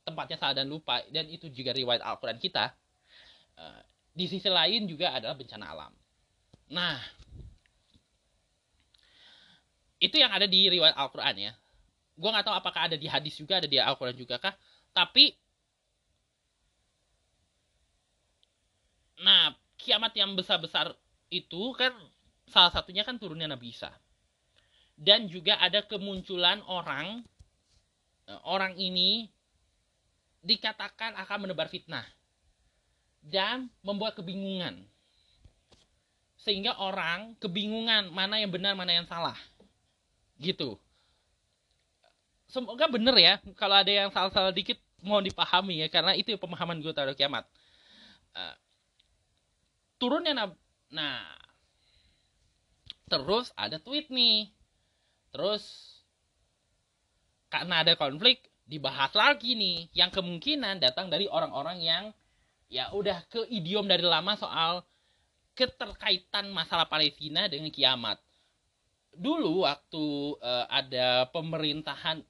tempatnya 0.08 0.40
salah 0.40 0.56
dan 0.56 0.72
lupa 0.72 1.04
dan 1.12 1.28
itu 1.28 1.52
juga 1.52 1.76
riwayat 1.76 2.00
Al-Quran 2.00 2.40
kita. 2.40 2.72
Uh, 3.60 3.82
di 4.16 4.26
sisi 4.26 4.48
lain 4.48 4.88
juga 4.88 5.12
adalah 5.12 5.36
bencana 5.36 5.66
alam. 5.68 5.94
Nah 6.72 6.98
itu 10.00 10.16
yang 10.16 10.32
ada 10.32 10.48
di 10.48 10.72
riwayat 10.72 10.96
Al-Quran 10.96 11.52
ya. 11.52 11.54
Gue 12.16 12.30
nggak 12.32 12.48
tahu 12.48 12.56
apakah 12.56 12.82
ada 12.88 12.96
di 12.96 13.06
hadis 13.12 13.36
juga 13.36 13.60
ada 13.60 13.68
di 13.68 13.76
Al-Quran 13.76 14.16
juga 14.16 14.40
kah 14.40 14.56
tapi 14.96 15.36
Nah, 19.18 19.50
kiamat 19.82 20.14
yang 20.14 20.38
besar-besar 20.38 20.94
itu 21.34 21.74
kan 21.74 21.94
salah 22.46 22.70
satunya 22.70 23.02
kan 23.02 23.18
turunnya 23.18 23.50
Nabi 23.50 23.74
Isa. 23.74 23.90
Dan 24.98 25.30
juga 25.30 25.58
ada 25.62 25.86
kemunculan 25.86 26.62
orang 26.66 27.22
eh, 28.30 28.42
orang 28.46 28.78
ini 28.78 29.30
dikatakan 30.48 31.20
akan 31.20 31.38
menebar 31.44 31.68
fitnah 31.68 32.08
dan 33.20 33.68
membuat 33.84 34.16
kebingungan. 34.16 34.88
Sehingga 36.40 36.80
orang 36.80 37.36
kebingungan 37.44 38.08
mana 38.16 38.40
yang 38.40 38.48
benar, 38.48 38.72
mana 38.72 38.96
yang 38.96 39.04
salah. 39.04 39.36
Gitu. 40.40 40.80
Semoga 42.48 42.88
benar 42.88 43.20
ya. 43.20 43.44
Kalau 43.60 43.76
ada 43.76 43.92
yang 43.92 44.08
salah-salah 44.08 44.56
dikit 44.56 44.80
mohon 45.04 45.28
dipahami 45.28 45.84
ya 45.84 45.88
karena 45.92 46.16
itu 46.16 46.34
pemahaman 46.40 46.80
gue 46.80 46.96
terhadap 46.96 47.20
kiamat. 47.20 47.44
Uh, 48.32 48.56
turunnya 50.00 50.34
nah, 50.34 50.48
nah 50.88 51.22
terus 53.10 53.52
ada 53.58 53.82
tweet 53.82 54.10
nih 54.14 54.52
terus 55.32 55.64
karena 57.48 57.84
ada 57.84 57.94
konflik 57.96 58.47
dibahas 58.68 59.16
lagi 59.16 59.56
nih 59.56 59.88
yang 59.96 60.12
kemungkinan 60.12 60.84
datang 60.84 61.08
dari 61.08 61.26
orang-orang 61.32 61.80
yang 61.80 62.04
ya 62.68 62.92
udah 62.92 63.24
ke 63.32 63.48
idiom 63.48 63.88
dari 63.88 64.04
lama 64.04 64.36
soal 64.36 64.84
keterkaitan 65.56 66.52
masalah 66.52 66.86
Palestina 66.86 67.48
dengan 67.48 67.72
kiamat 67.72 68.20
dulu 69.16 69.64
waktu 69.66 70.06
uh, 70.44 70.68
ada 70.68 71.26
pemerintahan 71.32 72.22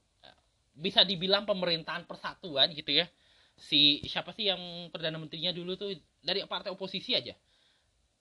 bisa 0.78 1.02
dibilang 1.02 1.44
pemerintahan 1.44 2.06
persatuan 2.06 2.70
gitu 2.72 3.02
ya 3.02 3.10
si 3.58 4.06
siapa 4.06 4.30
sih 4.38 4.54
yang 4.54 4.94
perdana 4.94 5.18
menterinya 5.18 5.50
dulu 5.50 5.74
tuh 5.74 5.98
dari 6.22 6.46
partai 6.46 6.70
oposisi 6.70 7.18
aja 7.18 7.34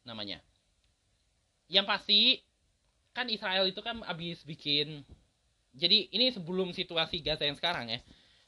namanya. 0.09 0.41
Yang 1.69 1.87
pasti 1.87 2.21
kan 3.13 3.29
Israel 3.29 3.69
itu 3.69 3.85
kan 3.85 4.01
habis 4.07 4.41
bikin 4.49 5.05
jadi 5.77 6.09
ini 6.11 6.33
sebelum 6.33 6.73
situasi 6.73 7.21
Gaza 7.21 7.45
yang 7.45 7.57
sekarang 7.57 7.93
ya. 7.93 8.01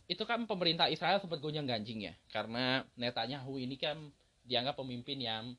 Itu 0.08 0.24
kan 0.24 0.48
pemerintah 0.48 0.88
Israel 0.88 1.20
sempat 1.20 1.38
gonjang 1.44 1.68
ganjing 1.68 2.08
ya 2.08 2.16
karena 2.32 2.80
Netanyahu 2.96 3.60
ini 3.60 3.76
kan 3.76 4.08
dianggap 4.48 4.80
pemimpin 4.80 5.20
yang 5.20 5.52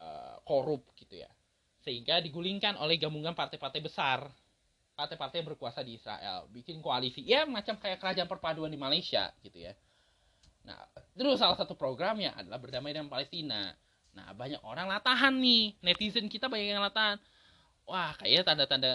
uh, 0.00 0.40
korup 0.48 0.88
gitu 0.96 1.20
ya. 1.20 1.28
Sehingga 1.84 2.24
digulingkan 2.24 2.80
oleh 2.80 2.96
gabungan 2.96 3.36
partai-partai 3.36 3.80
besar 3.84 4.26
partai-partai 4.96 5.44
yang 5.44 5.52
berkuasa 5.52 5.84
di 5.84 6.00
Israel 6.00 6.48
bikin 6.48 6.80
koalisi 6.80 7.20
ya 7.20 7.44
macam 7.44 7.76
kayak 7.76 8.00
kerajaan 8.00 8.24
perpaduan 8.24 8.72
di 8.72 8.80
Malaysia 8.80 9.28
gitu 9.44 9.68
ya 9.68 9.76
nah 10.64 10.80
terus 11.12 11.36
salah 11.36 11.52
satu 11.52 11.76
programnya 11.76 12.32
adalah 12.32 12.56
berdamai 12.56 12.96
dengan 12.96 13.12
Palestina 13.12 13.76
Nah, 14.16 14.32
banyak 14.32 14.64
orang 14.64 14.88
latahan 14.88 15.36
nih. 15.36 15.76
Netizen 15.84 16.32
kita 16.32 16.48
banyak 16.48 16.72
yang 16.72 16.80
latahan. 16.80 17.20
Wah, 17.84 18.16
kayaknya 18.16 18.42
tanda-tanda 18.42 18.92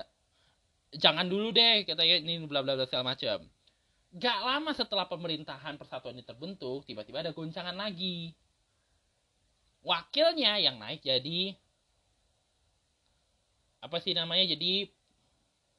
jangan 0.95 1.27
dulu 1.27 1.55
deh 1.55 1.88
katanya 1.88 2.19
ini 2.19 2.43
bla 2.48 2.63
bla 2.63 2.75
bla 2.75 2.86
segala 2.88 3.16
macam. 3.16 3.48
Gak 4.11 4.39
lama 4.44 4.72
setelah 4.75 5.07
pemerintahan 5.07 5.79
persatuan 5.79 6.20
ini 6.20 6.27
terbentuk, 6.27 6.83
tiba-tiba 6.83 7.24
ada 7.24 7.31
goncangan 7.31 7.72
lagi. 7.72 8.35
Wakilnya 9.81 10.59
yang 10.59 10.77
naik 10.77 11.00
jadi 11.01 11.55
apa 13.81 13.98
sih 14.03 14.13
namanya? 14.13 14.46
Jadi 14.51 14.92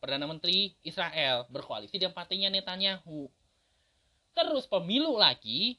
Perdana 0.02 0.26
Menteri 0.26 0.74
Israel 0.82 1.46
berkoalisi 1.46 1.94
dengan 1.94 2.10
partainya 2.10 2.50
Netanyahu. 2.50 3.30
Terus 4.34 4.66
pemilu 4.66 5.14
lagi, 5.14 5.78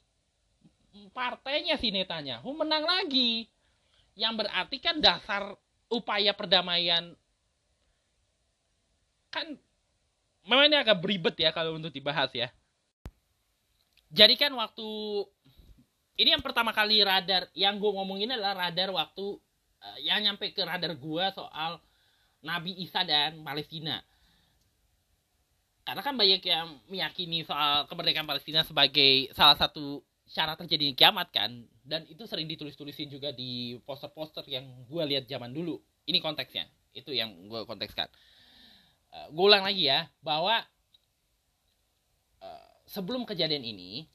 partainya 1.12 1.76
si 1.76 1.92
Netanyahu 1.92 2.56
menang 2.56 2.88
lagi 2.88 3.50
yang 4.16 4.38
berarti 4.38 4.80
kan 4.80 5.02
dasar 5.02 5.52
upaya 5.92 6.32
perdamaian 6.32 7.12
kan 9.34 9.46
memang 10.46 10.70
ini 10.70 10.78
agak 10.78 11.02
beribet 11.02 11.34
ya 11.34 11.50
kalau 11.50 11.74
untuk 11.74 11.90
dibahas 11.90 12.30
ya. 12.30 12.46
Jadi 14.14 14.38
kan 14.38 14.54
waktu 14.54 14.86
ini 16.22 16.30
yang 16.30 16.44
pertama 16.44 16.70
kali 16.70 17.02
radar 17.02 17.50
yang 17.58 17.82
gue 17.82 17.90
ngomongin 17.90 18.30
adalah 18.30 18.70
radar 18.70 18.94
waktu 18.94 19.26
uh, 19.82 19.98
yang 19.98 20.22
nyampe 20.22 20.54
ke 20.54 20.62
radar 20.62 20.94
gue 20.94 21.24
soal 21.34 21.82
Nabi 22.46 22.78
Isa 22.78 23.02
dan 23.02 23.42
Palestina. 23.42 23.98
Karena 25.82 26.00
kan 26.00 26.14
banyak 26.14 26.40
yang 26.46 26.80
meyakini 26.86 27.42
soal 27.42 27.90
kemerdekaan 27.90 28.24
Palestina 28.24 28.62
sebagai 28.62 29.34
salah 29.34 29.58
satu 29.58 30.00
syarat 30.24 30.56
terjadinya 30.56 30.96
kiamat 30.96 31.28
kan 31.28 31.50
dan 31.84 32.08
itu 32.08 32.24
sering 32.24 32.48
ditulis-tulisin 32.48 33.12
juga 33.12 33.28
di 33.28 33.76
poster-poster 33.84 34.48
yang 34.48 34.64
gue 34.88 35.02
lihat 35.04 35.28
zaman 35.28 35.52
dulu 35.52 35.76
ini 36.08 36.16
konteksnya 36.24 36.64
itu 36.96 37.12
yang 37.12 37.28
gue 37.44 37.60
kontekskan 37.68 38.08
uh, 39.14 39.16
eh, 39.16 39.28
gue 39.30 39.44
ulang 39.46 39.62
lagi 39.62 39.86
ya 39.86 40.10
bahwa 40.18 40.58
uh, 42.42 42.70
sebelum 42.90 43.22
kejadian 43.22 43.62
ini 43.62 44.10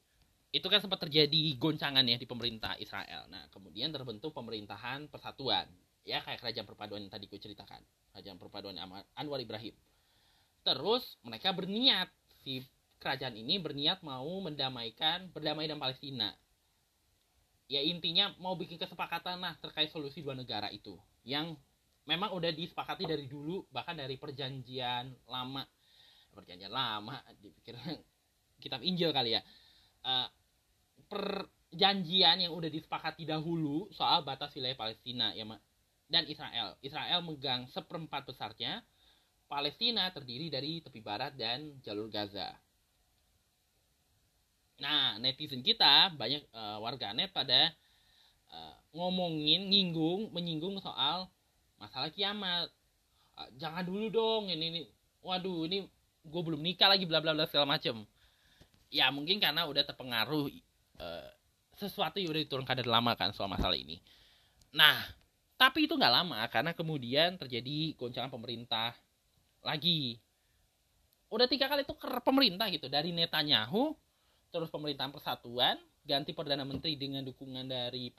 itu 0.52 0.66
kan 0.68 0.82
sempat 0.82 1.00
terjadi 1.00 1.56
goncangan 1.56 2.04
ya 2.04 2.20
di 2.20 2.28
pemerintah 2.28 2.76
Israel 2.76 3.24
nah 3.32 3.48
kemudian 3.48 3.88
terbentuk 3.88 4.36
pemerintahan 4.36 5.08
persatuan 5.08 5.64
ya 6.04 6.20
kayak 6.20 6.44
kerajaan 6.44 6.68
perpaduan 6.68 7.00
yang 7.08 7.12
tadi 7.12 7.24
gue 7.24 7.40
ceritakan 7.40 7.80
kerajaan 8.12 8.36
perpaduan 8.36 8.76
Anwar 9.16 9.40
Ibrahim 9.40 9.72
terus 10.60 11.16
mereka 11.24 11.56
berniat 11.56 12.12
si 12.44 12.64
kerajaan 13.00 13.34
ini 13.34 13.56
berniat 13.56 14.04
mau 14.04 14.28
mendamaikan 14.44 15.32
berdamai 15.32 15.64
dengan 15.64 15.88
Palestina. 15.88 16.36
Ya 17.66 17.80
intinya 17.80 18.36
mau 18.36 18.54
bikin 18.54 18.76
kesepakatan 18.76 19.40
lah 19.40 19.56
terkait 19.58 19.88
solusi 19.88 20.20
dua 20.20 20.36
negara 20.36 20.68
itu 20.68 21.00
yang 21.24 21.56
memang 22.08 22.32
udah 22.36 22.52
disepakati 22.52 23.04
dari 23.04 23.26
dulu 23.28 23.66
bahkan 23.68 23.96
dari 23.98 24.16
perjanjian 24.16 25.10
lama. 25.28 25.64
Perjanjian 26.30 26.72
lama 26.72 27.20
dipikir 27.40 27.76
kitab 28.62 28.80
Injil 28.84 29.10
kali 29.10 29.36
ya. 29.36 29.42
Uh, 30.00 30.28
perjanjian 31.10 32.44
yang 32.44 32.52
udah 32.54 32.70
disepakati 32.70 33.26
dahulu 33.26 33.90
soal 33.92 34.22
batas 34.22 34.54
wilayah 34.54 34.78
Palestina 34.78 35.34
ya 35.34 35.44
dan 36.10 36.26
Israel. 36.26 36.74
Israel 36.82 37.22
megang 37.22 37.70
seperempat 37.70 38.26
besarnya. 38.26 38.82
Palestina 39.50 40.06
terdiri 40.14 40.46
dari 40.46 40.78
tepi 40.78 41.02
barat 41.02 41.34
dan 41.34 41.82
jalur 41.82 42.06
Gaza. 42.06 42.54
Nah, 44.78 45.18
netizen 45.18 45.60
kita 45.60 46.14
banyak 46.14 46.46
uh, 46.54 46.78
warganet 46.78 47.34
pada 47.34 47.74
uh, 48.54 48.74
ngomongin, 48.94 49.66
nyinggung, 49.68 50.30
menyinggung 50.30 50.78
soal 50.78 51.26
masalah 51.80 52.12
kiamat. 52.12 52.68
Uh, 53.34 53.48
jangan 53.56 53.82
dulu 53.82 54.06
dong, 54.12 54.52
ini, 54.52 54.64
ini 54.68 54.80
waduh, 55.24 55.64
ini 55.64 55.88
gue 56.20 56.42
belum 56.44 56.60
nikah 56.60 56.92
lagi, 56.92 57.08
bla 57.08 57.24
bla 57.24 57.32
bla 57.32 57.48
segala 57.48 57.74
macem. 57.74 58.04
Ya 58.92 59.08
mungkin 59.08 59.40
karena 59.40 59.64
udah 59.64 59.82
terpengaruh 59.88 60.52
uh, 61.00 61.28
sesuatu 61.80 62.20
yang 62.20 62.36
udah 62.36 62.42
diturunkan 62.44 62.76
dari 62.76 62.90
lama 62.90 63.16
kan 63.16 63.32
soal 63.32 63.48
masalah 63.48 63.74
ini. 63.74 63.96
Nah, 64.76 65.00
tapi 65.56 65.88
itu 65.88 65.96
nggak 65.96 66.14
lama 66.14 66.44
karena 66.52 66.76
kemudian 66.76 67.40
terjadi 67.40 67.96
goncangan 67.96 68.28
pemerintah 68.28 68.92
lagi. 69.64 70.20
Udah 71.32 71.46
tiga 71.48 71.70
kali 71.70 71.86
itu 71.86 71.94
pemerintah 72.20 72.66
gitu 72.68 72.90
dari 72.90 73.14
Netanyahu 73.14 73.94
terus 74.50 74.66
pemerintahan 74.68 75.14
persatuan 75.14 75.78
ganti 76.02 76.34
perdana 76.34 76.66
menteri 76.66 76.98
dengan 76.98 77.22
dukungan 77.22 77.70
dari 77.70 78.10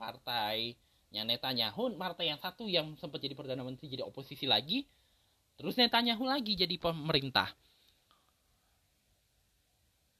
partainya 1.12 1.28
Netanyahu 1.28 1.84
partai 2.00 2.26
yang 2.32 2.40
satu 2.40 2.64
yang 2.72 2.88
sempat 2.96 3.20
jadi 3.20 3.36
perdana 3.36 3.68
menteri 3.68 3.92
jadi 3.92 4.08
oposisi 4.08 4.48
lagi 4.48 4.88
terus 5.60 5.76
Netanyahu 5.76 6.24
lagi 6.24 6.56
jadi 6.56 6.72
pemerintah 6.80 7.52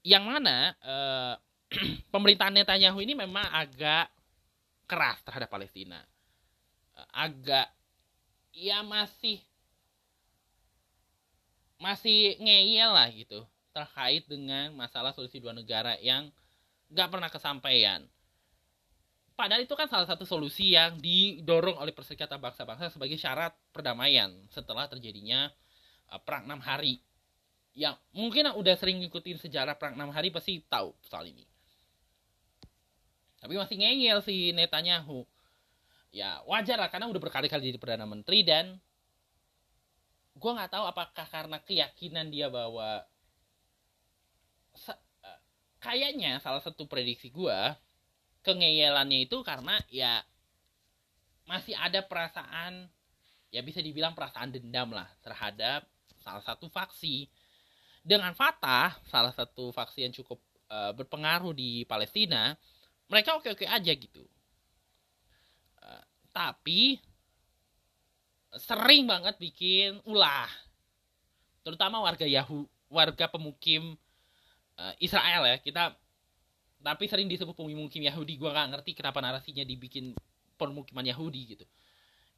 yang 0.04 0.28
mana 0.28 0.76
eh, 0.84 1.34
pemerintahan 2.12 2.52
Netanyahu 2.52 3.00
ini 3.00 3.16
memang 3.16 3.48
agak 3.56 4.12
keras 4.84 5.24
terhadap 5.24 5.48
Palestina 5.48 6.04
agak 7.08 7.72
ya 8.52 8.84
masih 8.84 9.40
masih 11.80 12.36
ngeyel 12.36 12.92
lah 12.92 13.08
gitu 13.08 13.48
terkait 13.72 14.28
dengan 14.28 14.76
masalah 14.76 15.16
solusi 15.16 15.40
dua 15.40 15.56
negara 15.56 15.96
yang 16.04 16.28
gak 16.92 17.08
pernah 17.08 17.32
kesampaian. 17.32 18.04
Padahal 19.34 19.64
itu 19.64 19.74
kan 19.74 19.88
salah 19.88 20.06
satu 20.06 20.24
solusi 20.28 20.76
yang 20.76 21.00
didorong 21.00 21.80
oleh 21.80 21.92
Perserikatan 21.92 22.38
Bangsa-Bangsa 22.38 22.92
sebagai 22.92 23.16
syarat 23.16 23.52
perdamaian 23.72 24.32
setelah 24.52 24.86
terjadinya 24.88 25.50
uh, 26.12 26.20
perang 26.20 26.46
enam 26.46 26.60
hari. 26.60 27.00
Yang 27.72 27.96
mungkin 28.12 28.52
udah 28.52 28.74
sering 28.76 29.00
ngikutin 29.00 29.40
sejarah 29.40 29.80
perang 29.80 29.96
enam 29.96 30.12
hari 30.12 30.28
pasti 30.28 30.60
tahu 30.68 30.92
soal 31.08 31.24
ini. 31.24 31.48
Tapi 33.40 33.58
masih 33.58 33.76
ngeyel 33.80 34.22
si 34.22 34.52
Netanyahu. 34.54 35.24
Ya 36.12 36.44
wajar 36.44 36.76
lah 36.76 36.92
karena 36.92 37.08
udah 37.08 37.18
berkali-kali 37.18 37.72
jadi 37.72 37.80
perdana 37.80 38.04
menteri 38.04 38.44
dan 38.44 38.76
gue 40.36 40.50
nggak 40.52 40.72
tahu 40.72 40.84
apakah 40.84 41.26
karena 41.28 41.56
keyakinan 41.64 42.28
dia 42.28 42.52
bahwa 42.52 43.04
eh, 44.76 45.40
kayaknya 45.80 46.36
salah 46.44 46.60
satu 46.60 46.84
prediksi 46.84 47.32
gue 47.32 47.58
kengeyelannya 48.42 49.26
itu 49.26 49.40
karena 49.46 49.78
ya 49.90 50.22
masih 51.46 51.74
ada 51.78 52.02
perasaan 52.02 52.86
ya 53.50 53.60
bisa 53.62 53.82
dibilang 53.82 54.14
perasaan 54.14 54.54
dendam 54.54 54.94
lah 54.94 55.08
terhadap 55.22 55.86
salah 56.22 56.42
satu 56.42 56.70
faksi. 56.70 57.26
Dengan 58.02 58.34
Fatah 58.34 58.98
salah 59.06 59.30
satu 59.30 59.70
faksi 59.70 60.10
yang 60.10 60.14
cukup 60.14 60.42
uh, 60.66 60.90
berpengaruh 60.90 61.54
di 61.54 61.86
Palestina 61.86 62.58
mereka 63.06 63.38
oke-oke 63.38 63.62
aja 63.62 63.92
gitu. 63.94 64.26
Tapi 66.32 66.96
sering 68.56 69.04
banget 69.04 69.36
bikin 69.36 70.00
ulah 70.08 70.48
terutama 71.60 72.00
warga 72.00 72.24
Yahu 72.24 72.64
warga 72.88 73.28
pemukim 73.28 73.96
uh, 74.80 74.94
Israel 74.96 75.44
ya. 75.44 75.56
Kita 75.60 75.92
tapi 76.82 77.06
sering 77.06 77.30
disebut 77.30 77.54
pemukim 77.54 78.02
Yahudi. 78.02 78.34
Gue 78.36 78.50
nggak 78.50 78.68
ngerti 78.76 78.90
kenapa 78.98 79.22
narasinya 79.22 79.62
dibikin 79.62 80.12
permukiman 80.58 81.06
Yahudi 81.06 81.56
gitu. 81.56 81.64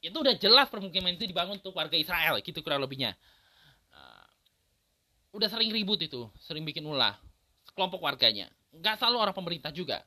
Itu 0.05 0.21
udah 0.21 0.37
jelas 0.37 0.69
permukiman 0.69 1.17
itu 1.17 1.25
dibangun 1.25 1.57
untuk 1.59 1.73
warga 1.73 1.97
Israel 1.97 2.37
gitu 2.45 2.61
kurang 2.61 2.85
lebihnya. 2.85 3.17
Uh, 3.89 4.29
udah 5.41 5.49
sering 5.49 5.73
ribut 5.73 5.97
itu 6.05 6.29
sering 6.37 6.63
bikin 6.69 6.85
ulah 6.85 7.17
kelompok 7.73 8.05
warganya. 8.05 8.53
Nggak 8.77 9.01
selalu 9.01 9.17
orang 9.17 9.37
pemerintah 9.37 9.73
juga. 9.73 10.05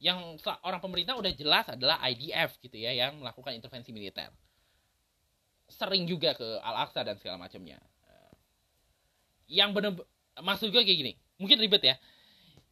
Yang 0.00 0.40
orang 0.64 0.80
pemerintah 0.80 1.12
udah 1.18 1.32
jelas 1.34 1.66
adalah 1.68 2.00
IDF 2.08 2.56
gitu 2.62 2.78
ya 2.78 2.94
yang 2.94 3.20
melakukan 3.20 3.52
intervensi 3.52 3.92
militer. 3.92 4.32
Sering 5.68 6.08
juga 6.08 6.32
ke 6.32 6.46
Al-Aqsa 6.62 7.04
dan 7.04 7.20
segala 7.20 7.36
macamnya. 7.36 7.76
Yang 9.50 9.70
bener 9.74 9.92
maksud 10.40 10.70
gue 10.70 10.80
kayak 10.80 10.98
gini 11.04 11.12
mungkin 11.36 11.58
ribet 11.58 11.82
ya. 11.84 11.96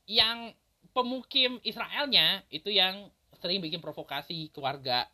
Yang 0.09 0.57
pemukim 0.99 1.63
Israelnya 1.63 2.43
itu 2.51 2.75
yang 2.75 3.07
sering 3.39 3.63
bikin 3.63 3.79
provokasi 3.79 4.51
ke 4.51 4.59
warga 4.59 5.07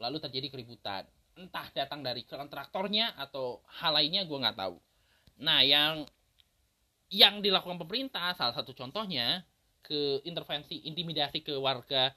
lalu 0.00 0.16
terjadi 0.16 0.48
keributan. 0.48 1.04
Entah 1.36 1.68
datang 1.76 2.00
dari 2.00 2.24
kontraktornya 2.24 3.12
atau 3.20 3.60
hal 3.68 4.00
lainnya 4.00 4.24
gue 4.24 4.32
nggak 4.40 4.56
tahu. 4.56 4.80
Nah 5.44 5.60
yang 5.60 6.08
yang 7.12 7.44
dilakukan 7.44 7.76
pemerintah 7.76 8.32
salah 8.32 8.56
satu 8.56 8.72
contohnya 8.72 9.44
ke 9.84 10.24
intervensi 10.24 10.88
intimidasi 10.88 11.44
ke 11.44 11.52
warga 11.60 12.16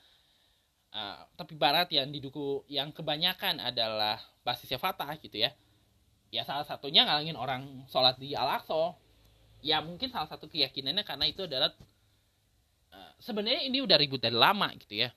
uh, 0.95 1.27
tepi 1.36 1.60
barat 1.60 1.91
yang 1.91 2.08
didukung 2.08 2.63
yang 2.71 2.95
kebanyakan 2.95 3.60
adalah 3.60 4.15
basisnya 4.47 4.79
Fatah 4.79 5.12
gitu 5.19 5.43
ya. 5.43 5.51
Ya 6.32 6.47
salah 6.47 6.63
satunya 6.63 7.03
ngalangin 7.03 7.36
orang 7.36 7.84
sholat 7.91 8.15
di 8.15 8.32
Al-Aqsa. 8.32 8.95
Ya 9.60 9.84
mungkin 9.84 10.08
salah 10.08 10.32
satu 10.32 10.47
keyakinannya 10.47 11.03
karena 11.03 11.27
itu 11.27 11.43
adalah 11.43 11.75
sebenarnya 13.19 13.65
ini 13.65 13.83
udah 13.83 13.97
ribut 13.99 14.21
dari 14.21 14.35
lama 14.35 14.69
gitu 14.79 15.05
ya 15.05 15.09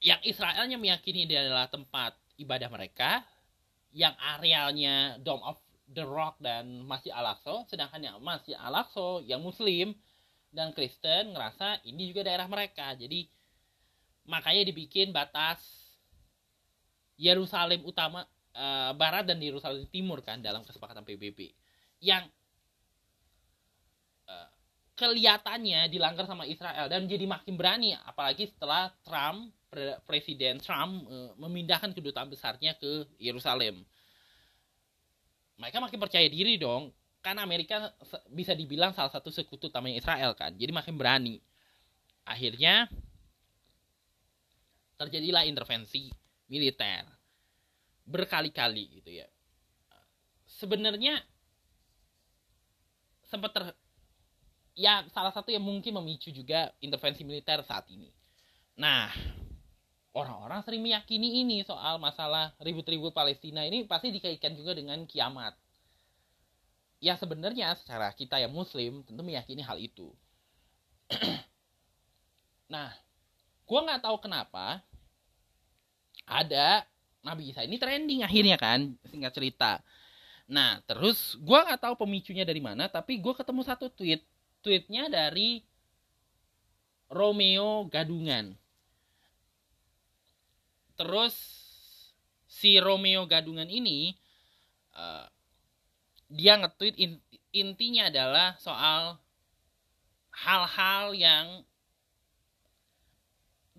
yang 0.00 0.20
Israelnya 0.24 0.80
meyakini 0.80 1.28
dia 1.28 1.44
adalah 1.44 1.68
tempat 1.68 2.16
ibadah 2.40 2.72
mereka 2.72 3.20
yang 3.92 4.16
arealnya 4.16 5.20
Dome 5.20 5.44
of 5.44 5.60
the 5.90 6.06
Rock 6.06 6.38
dan 6.40 6.86
Masjid 6.86 7.12
Al-Aqsa 7.12 7.68
sedangkan 7.68 8.00
yang 8.00 8.16
Masjid 8.22 8.56
Al-Aqsa 8.56 9.26
yang 9.26 9.44
muslim 9.44 9.92
dan 10.50 10.74
Kristen 10.74 11.34
ngerasa 11.34 11.82
ini 11.86 12.10
juga 12.10 12.26
daerah 12.26 12.50
mereka. 12.50 12.94
Jadi 12.98 13.26
makanya 14.26 14.66
dibikin 14.66 15.14
batas 15.14 15.62
Yerusalem 17.14 17.86
utama 17.86 18.26
uh, 18.54 18.92
barat 18.94 19.26
dan 19.26 19.38
Yerusalem 19.38 19.86
timur 19.90 20.22
kan 20.22 20.42
dalam 20.42 20.66
kesepakatan 20.66 21.06
PBB 21.06 21.54
yang 22.00 22.24
kelihatannya 25.00 25.88
dilanggar 25.88 26.28
sama 26.28 26.44
Israel 26.44 26.92
dan 26.92 27.08
jadi 27.08 27.24
makin 27.24 27.56
berani 27.56 27.96
apalagi 28.04 28.52
setelah 28.52 28.92
Trump 29.00 29.48
Presiden 30.04 30.60
Trump 30.60 31.08
uh, 31.08 31.32
memindahkan 31.40 31.96
kedutaan 31.96 32.28
besarnya 32.28 32.76
ke 32.76 33.08
Yerusalem. 33.16 33.80
Mereka 35.56 35.80
makin 35.80 35.96
percaya 35.96 36.28
diri 36.28 36.60
dong 36.60 36.92
karena 37.24 37.46
Amerika 37.46 37.88
bisa 38.28 38.52
dibilang 38.52 38.92
salah 38.92 39.12
satu 39.12 39.32
sekutu 39.32 39.72
utamanya 39.72 39.96
Israel 39.96 40.36
kan 40.36 40.52
jadi 40.52 40.74
makin 40.74 41.00
berani. 41.00 41.40
Akhirnya 42.28 42.90
terjadilah 45.00 45.48
intervensi 45.48 46.12
militer. 46.52 47.08
Berkali-kali 48.04 49.00
gitu 49.00 49.22
ya. 49.22 49.28
Sebenarnya 50.44 51.22
sempat 53.22 53.54
ter 53.54 53.64
ya 54.74 55.04
salah 55.10 55.34
satu 55.34 55.50
yang 55.50 55.62
mungkin 55.62 55.94
memicu 55.98 56.30
juga 56.30 56.70
intervensi 56.80 57.26
militer 57.26 57.62
saat 57.66 57.86
ini. 57.90 58.10
Nah 58.78 59.10
orang-orang 60.14 60.60
sering 60.66 60.82
meyakini 60.82 61.42
ini 61.46 61.62
soal 61.62 62.02
masalah 62.02 62.50
ribut-ribut 62.58 63.14
Palestina 63.14 63.62
ini 63.62 63.86
pasti 63.86 64.10
dikaitkan 64.10 64.54
juga 64.58 64.74
dengan 64.74 65.02
kiamat. 65.06 65.54
Ya 67.00 67.16
sebenarnya 67.16 67.72
secara 67.80 68.12
kita 68.12 68.36
yang 68.36 68.52
muslim 68.52 69.00
tentu 69.06 69.22
meyakini 69.24 69.62
hal 69.64 69.78
itu. 69.80 70.12
Nah 72.70 72.94
gue 73.66 73.80
nggak 73.82 74.06
tahu 74.06 74.22
kenapa 74.22 74.78
ada 76.22 76.86
Nabi 77.26 77.50
Isa 77.50 77.66
ini 77.66 77.82
trending 77.82 78.22
akhirnya 78.22 78.54
kan 78.54 78.94
singkat 79.10 79.34
cerita. 79.34 79.82
Nah 80.46 80.78
terus 80.86 81.34
gue 81.42 81.58
nggak 81.58 81.82
tahu 81.82 81.98
pemicunya 82.06 82.46
dari 82.46 82.62
mana 82.62 82.86
tapi 82.86 83.18
gue 83.18 83.34
ketemu 83.34 83.66
satu 83.66 83.90
tweet 83.90 84.22
tweetnya 84.60 85.08
dari 85.08 85.64
Romeo 87.10 87.88
Gadungan 87.90 88.54
terus 90.94 91.34
si 92.44 92.76
Romeo 92.76 93.24
Gadungan 93.24 93.66
ini 93.66 94.12
uh, 94.94 95.26
dia 96.30 96.60
nge-tweet 96.60 96.94
intinya 97.50 98.06
adalah 98.06 98.54
soal 98.62 99.18
hal-hal 100.30 101.12
yang 101.16 101.66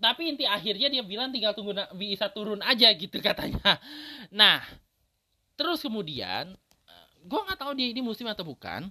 tapi 0.01 0.33
inti 0.33 0.49
akhirnya 0.49 0.89
dia 0.89 1.05
bilang 1.05 1.29
tinggal 1.29 1.53
tunggu 1.53 1.77
bisa 1.93 2.25
turun 2.33 2.57
aja 2.65 2.89
gitu 2.97 3.21
katanya. 3.21 3.77
Nah, 4.33 4.65
terus 5.53 5.85
kemudian 5.85 6.57
eh, 6.89 7.07
gue 7.21 7.37
nggak 7.37 7.59
tahu 7.61 7.77
dia 7.77 7.93
ini 7.93 8.01
musim 8.01 8.25
atau 8.25 8.41
bukan. 8.41 8.89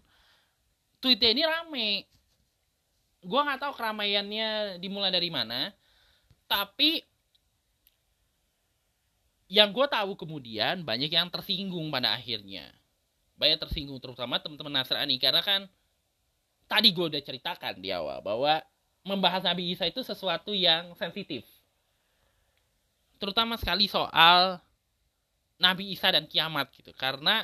Tweetnya 1.00 1.32
ini 1.32 1.42
rame. 1.48 1.90
Gue 3.20 3.40
nggak 3.40 3.60
tahu 3.60 3.72
keramaiannya 3.76 4.80
dimulai 4.80 5.12
dari 5.12 5.32
mana. 5.32 5.72
Tapi 6.44 7.00
yang 9.50 9.74
gue 9.74 9.86
tahu 9.90 10.14
kemudian 10.14 10.86
banyak 10.86 11.10
yang 11.10 11.26
tersinggung 11.26 11.90
pada 11.90 12.14
akhirnya 12.14 12.70
banyak 13.34 13.58
tersinggung 13.58 13.98
terutama 13.98 14.38
teman-teman 14.38 14.78
Nasrani 14.78 15.18
karena 15.18 15.42
kan 15.42 15.66
tadi 16.70 16.94
gue 16.94 17.10
udah 17.10 17.18
ceritakan 17.18 17.82
di 17.82 17.90
awal 17.90 18.22
bahwa 18.22 18.62
membahas 19.02 19.42
Nabi 19.42 19.74
Isa 19.74 19.90
itu 19.90 20.06
sesuatu 20.06 20.54
yang 20.54 20.94
sensitif 20.94 21.42
terutama 23.18 23.58
sekali 23.58 23.90
soal 23.90 24.62
Nabi 25.58 25.98
Isa 25.98 26.14
dan 26.14 26.30
kiamat 26.30 26.70
gitu 26.70 26.94
karena 26.94 27.42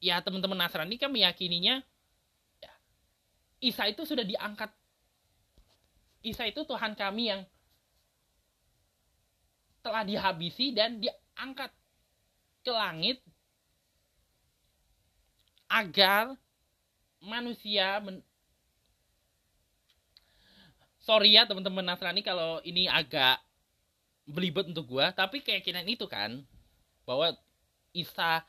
ya 0.00 0.24
teman-teman 0.24 0.56
Nasrani 0.56 0.96
kan 0.96 1.12
meyakininya 1.12 1.84
ya, 1.84 1.95
Isa 3.60 3.88
itu 3.88 4.04
sudah 4.04 4.24
diangkat. 4.24 4.68
Isa 6.20 6.44
itu 6.44 6.60
Tuhan 6.66 6.92
kami 6.98 7.32
yang 7.32 7.42
telah 9.86 10.02
dihabisi 10.02 10.74
dan 10.74 10.98
diangkat 10.98 11.70
ke 12.66 12.72
langit 12.74 13.22
agar 15.70 16.34
manusia 17.22 18.02
men 18.02 18.18
sorry 20.98 21.38
ya 21.38 21.46
teman-teman 21.46 21.86
Nasrani 21.86 22.22
kalau 22.26 22.58
ini 22.66 22.90
agak 22.90 23.38
belibet 24.26 24.66
untuk 24.66 24.90
gue 24.90 25.06
tapi 25.14 25.38
keyakinan 25.38 25.86
itu 25.86 26.10
kan 26.10 26.42
bahwa 27.06 27.30
Isa 27.94 28.42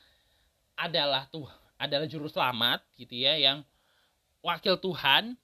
adalah 0.74 1.30
tuh 1.30 1.46
adalah 1.78 2.10
juru 2.10 2.26
selamat 2.26 2.82
gitu 2.98 3.14
ya 3.14 3.38
yang 3.38 3.62
wakil 4.42 4.78
Tuhan 4.78 5.34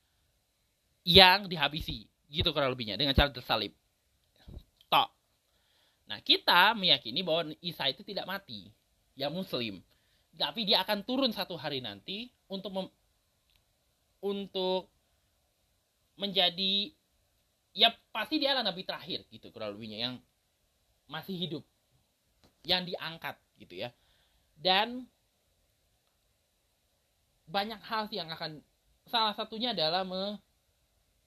yang 1.04 1.46
dihabisi 1.50 2.08
gitu 2.32 2.50
kurang 2.50 2.72
lebihnya 2.74 2.98
dengan 2.98 3.14
cara 3.14 3.30
tersalib. 3.30 3.70
Tok. 4.90 5.10
Nah 6.10 6.18
kita 6.24 6.74
meyakini 6.74 7.22
bahwa 7.22 7.52
Isa 7.62 7.86
itu 7.90 8.02
tidak 8.02 8.26
mati 8.26 8.72
ya 9.14 9.30
muslim. 9.30 9.78
Tapi 10.34 10.66
dia 10.66 10.82
akan 10.82 11.06
turun 11.06 11.30
satu 11.30 11.54
hari 11.54 11.78
nanti 11.78 12.26
untuk 12.50 12.74
mem 12.74 12.86
untuk 14.24 14.90
menjadi 16.18 16.90
ya 17.76 17.92
pasti 18.10 18.40
dia 18.40 18.56
nabi 18.58 18.82
terakhir 18.82 19.26
gitu 19.30 19.52
kurang 19.54 19.76
lebihnya 19.76 20.10
yang 20.10 20.14
masih 21.06 21.36
hidup 21.36 21.62
yang 22.64 22.82
diangkat 22.82 23.36
gitu 23.60 23.84
ya. 23.84 23.92
Dan 24.58 25.06
banyak 27.44 27.78
hal 27.84 28.08
yang 28.08 28.32
akan 28.32 28.64
salah 29.14 29.30
satunya 29.38 29.70
adalah 29.70 30.02
me, 30.02 30.42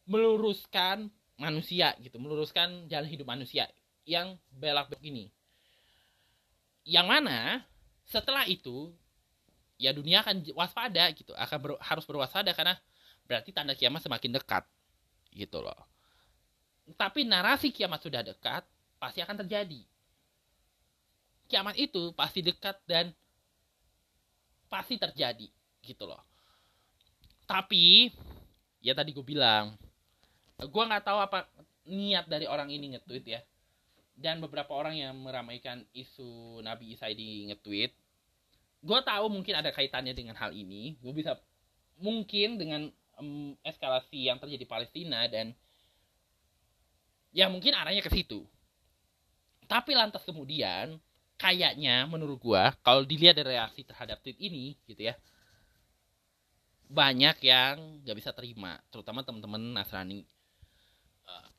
meluruskan 0.04 1.08
manusia 1.40 1.96
gitu 2.04 2.20
meluruskan 2.20 2.92
jalan 2.92 3.08
hidup 3.08 3.24
manusia 3.24 3.72
yang 4.04 4.36
belak 4.52 4.92
begini 4.92 5.32
yang 6.84 7.08
mana 7.08 7.64
setelah 8.04 8.44
itu 8.44 8.92
ya 9.80 9.96
dunia 9.96 10.20
akan 10.20 10.44
waspada 10.52 11.08
gitu 11.16 11.32
akan 11.32 11.58
ber, 11.64 11.72
harus 11.80 12.04
berwaspada 12.04 12.52
karena 12.52 12.76
berarti 13.24 13.56
tanda 13.56 13.72
kiamat 13.72 14.04
semakin 14.04 14.40
dekat 14.40 14.64
gitu 15.36 15.60
loh. 15.60 15.76
Tapi 16.96 17.28
narasi 17.28 17.76
kiamat 17.76 18.00
sudah 18.00 18.24
dekat 18.24 18.64
pasti 18.96 19.20
akan 19.20 19.44
terjadi. 19.44 19.84
Kiamat 21.52 21.76
itu 21.76 22.16
pasti 22.16 22.40
dekat 22.40 22.80
dan 22.88 23.12
pasti 24.72 24.96
terjadi 24.96 25.52
gitu 25.84 26.08
loh 26.08 26.24
tapi 27.48 28.12
ya 28.84 28.94
tadi 28.94 29.16
gue 29.16 29.26
bilang 29.26 29.74
gue 30.60 30.84
nggak 30.84 31.06
tahu 31.08 31.20
apa 31.24 31.48
niat 31.88 32.28
dari 32.28 32.46
orang 32.46 32.68
ini 32.68 32.94
nge-tweet 32.98 33.26
ya. 33.26 33.42
Dan 34.18 34.42
beberapa 34.42 34.74
orang 34.74 34.98
yang 34.98 35.14
meramaikan 35.14 35.86
isu 35.94 36.60
Nabi 36.66 36.98
Isa 36.98 37.08
di 37.14 37.48
nge-tweet 37.48 37.94
gue 38.78 39.00
tahu 39.02 39.26
mungkin 39.28 39.58
ada 39.58 39.74
kaitannya 39.74 40.14
dengan 40.14 40.38
hal 40.38 40.54
ini. 40.54 40.96
Gue 41.02 41.14
bisa 41.14 41.38
mungkin 41.98 42.62
dengan 42.62 42.88
um, 43.18 43.58
eskalasi 43.66 44.30
yang 44.30 44.38
terjadi 44.38 44.64
di 44.64 44.70
Palestina 44.70 45.26
dan 45.26 45.52
ya 47.34 47.50
mungkin 47.50 47.74
arahnya 47.74 48.06
ke 48.06 48.12
situ. 48.14 48.46
Tapi 49.68 49.92
lantas 49.98 50.24
kemudian 50.24 50.96
kayaknya 51.38 52.08
menurut 52.10 52.40
gue 52.42 52.64
kalau 52.82 53.06
dilihat 53.06 53.38
dari 53.38 53.58
reaksi 53.58 53.86
terhadap 53.86 54.24
tweet 54.26 54.40
ini 54.42 54.74
gitu 54.90 55.12
ya 55.12 55.16
banyak 56.88 57.44
yang 57.44 58.00
gak 58.08 58.18
bisa 58.18 58.32
terima 58.32 58.80
terutama 58.92 59.24
teman-teman 59.24 59.76
Nasrani. 59.76 60.24
Uh, 61.28 61.50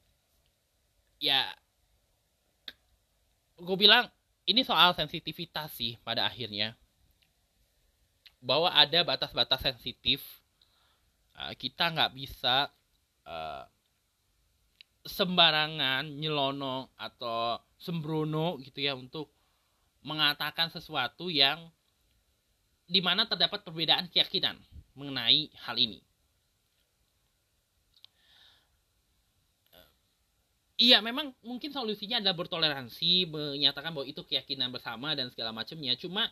ya 1.21 1.53
gue 3.61 3.77
bilang 3.77 4.09
ini 4.49 4.65
soal 4.65 4.97
sensitivitas 4.97 5.77
sih 5.77 6.01
pada 6.01 6.25
akhirnya. 6.25 6.73
Bahwa 8.41 8.71
ada 8.73 9.03
batas-batas 9.03 9.61
sensitif 9.61 10.23
uh, 11.37 11.53
kita 11.59 11.91
nggak 11.91 12.15
bisa 12.15 12.71
uh, 13.27 13.67
sembarangan 15.05 16.05
nyelono 16.07 16.93
atau 16.97 17.59
sembrono 17.79 18.59
gitu 18.61 18.83
ya 18.83 18.93
untuk 18.99 19.31
mengatakan 20.03 20.71
sesuatu 20.71 21.29
yang 21.29 21.71
di 22.89 23.05
mana 23.05 23.29
terdapat 23.29 23.63
perbedaan 23.63 24.09
keyakinan 24.09 24.57
mengenai 24.99 25.49
hal 25.63 25.79
ini 25.79 26.03
Iya, 30.79 31.03
memang 31.03 31.35
mungkin 31.43 31.75
solusinya 31.75 32.23
adalah 32.23 32.39
bertoleransi, 32.39 33.27
menyatakan 33.27 33.91
bahwa 33.91 34.07
itu 34.07 34.23
keyakinan 34.23 34.71
bersama 34.71 35.11
dan 35.19 35.27
segala 35.27 35.51
macamnya. 35.51 35.99
Cuma 35.99 36.31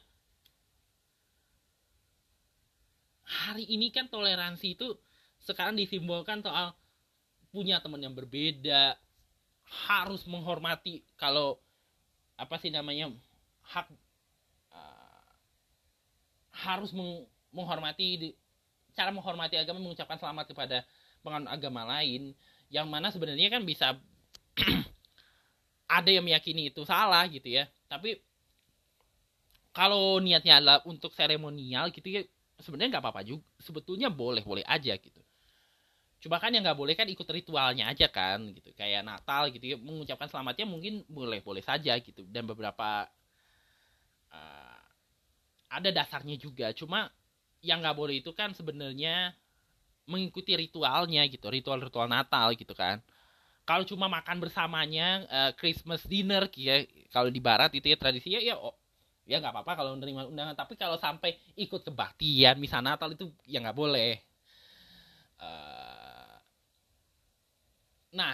hari 3.26 3.66
ini 3.66 3.90
kan 3.90 4.06
toleransi 4.06 4.78
itu 4.78 4.94
sekarang 5.42 5.74
disimbolkan 5.74 6.46
soal 6.46 6.78
punya 7.50 7.82
teman 7.82 7.98
yang 7.98 8.14
berbeda, 8.14 8.94
harus 9.90 10.22
menghormati 10.30 11.02
kalau 11.18 11.58
apa 12.38 12.54
sih 12.62 12.70
namanya 12.70 13.10
hak 13.66 13.90
uh, 14.70 15.26
harus 16.54 16.94
meng, 16.94 17.26
menghormati 17.50 18.30
cara 18.96 19.12
menghormati 19.12 19.60
agama 19.60 19.78
mengucapkan 19.84 20.16
selamat 20.16 20.56
kepada 20.56 20.82
penganut 21.20 21.52
agama 21.52 21.84
lain 21.84 22.32
yang 22.72 22.88
mana 22.88 23.12
sebenarnya 23.12 23.52
kan 23.52 23.62
bisa 23.62 23.94
ada 26.00 26.10
yang 26.10 26.24
meyakini 26.24 26.72
itu 26.72 26.82
salah 26.82 27.28
gitu 27.28 27.46
ya. 27.46 27.68
Tapi 27.86 28.18
kalau 29.76 30.18
niatnya 30.18 30.58
adalah 30.58 30.78
untuk 30.88 31.12
seremonial 31.12 31.92
gitu 31.92 32.08
ya 32.08 32.22
sebenarnya 32.58 32.98
nggak 32.98 33.04
apa-apa 33.04 33.22
juga. 33.22 33.44
Sebetulnya 33.60 34.08
boleh 34.08 34.40
boleh 34.40 34.64
aja 34.64 34.96
gitu. 34.96 35.20
Coba 36.26 36.40
kan 36.40 36.50
yang 36.50 36.64
nggak 36.64 36.80
boleh 36.80 36.96
kan 36.96 37.06
ikut 37.06 37.28
ritualnya 37.28 37.92
aja 37.92 38.08
kan 38.08 38.40
gitu. 38.56 38.72
Kayak 38.72 39.04
Natal 39.04 39.52
gitu 39.52 39.62
ya 39.62 39.76
mengucapkan 39.76 40.26
selamatnya 40.32 40.64
mungkin 40.64 41.04
boleh 41.06 41.44
boleh 41.44 41.60
saja 41.60 41.92
gitu. 42.00 42.24
Dan 42.26 42.48
beberapa 42.48 43.06
uh, 44.32 44.80
ada 45.70 45.88
dasarnya 45.92 46.40
juga. 46.40 46.72
Cuma 46.72 47.12
yang 47.64 47.82
nggak 47.82 47.96
boleh 47.96 48.20
itu 48.20 48.30
kan 48.36 48.52
sebenarnya 48.52 49.32
mengikuti 50.06 50.54
ritualnya 50.54 51.26
gitu 51.26 51.50
ritual-ritual 51.50 52.06
Natal 52.06 52.54
gitu 52.54 52.72
kan. 52.72 53.02
Kalau 53.66 53.82
cuma 53.82 54.06
makan 54.06 54.38
bersamanya 54.38 55.26
uh, 55.26 55.52
Christmas 55.58 56.06
dinner 56.06 56.46
ya 56.54 56.86
kalau 57.10 57.26
di 57.26 57.42
barat 57.42 57.74
itu 57.74 57.90
ya 57.90 57.98
tradisinya 57.98 58.38
ya 58.38 58.54
oh, 58.54 58.78
ya 59.26 59.42
nggak 59.42 59.50
apa-apa 59.50 59.72
kalau 59.74 59.98
menerima 59.98 60.30
undangan. 60.30 60.54
Tapi 60.54 60.78
kalau 60.78 60.94
sampai 60.96 61.34
ikut 61.58 61.82
kebaktian 61.82 62.62
misal 62.62 62.80
Natal 62.86 63.10
itu 63.10 63.26
ya 63.42 63.58
nggak 63.58 63.74
boleh. 63.74 64.22
Uh, 65.36 66.38
nah 68.14 68.32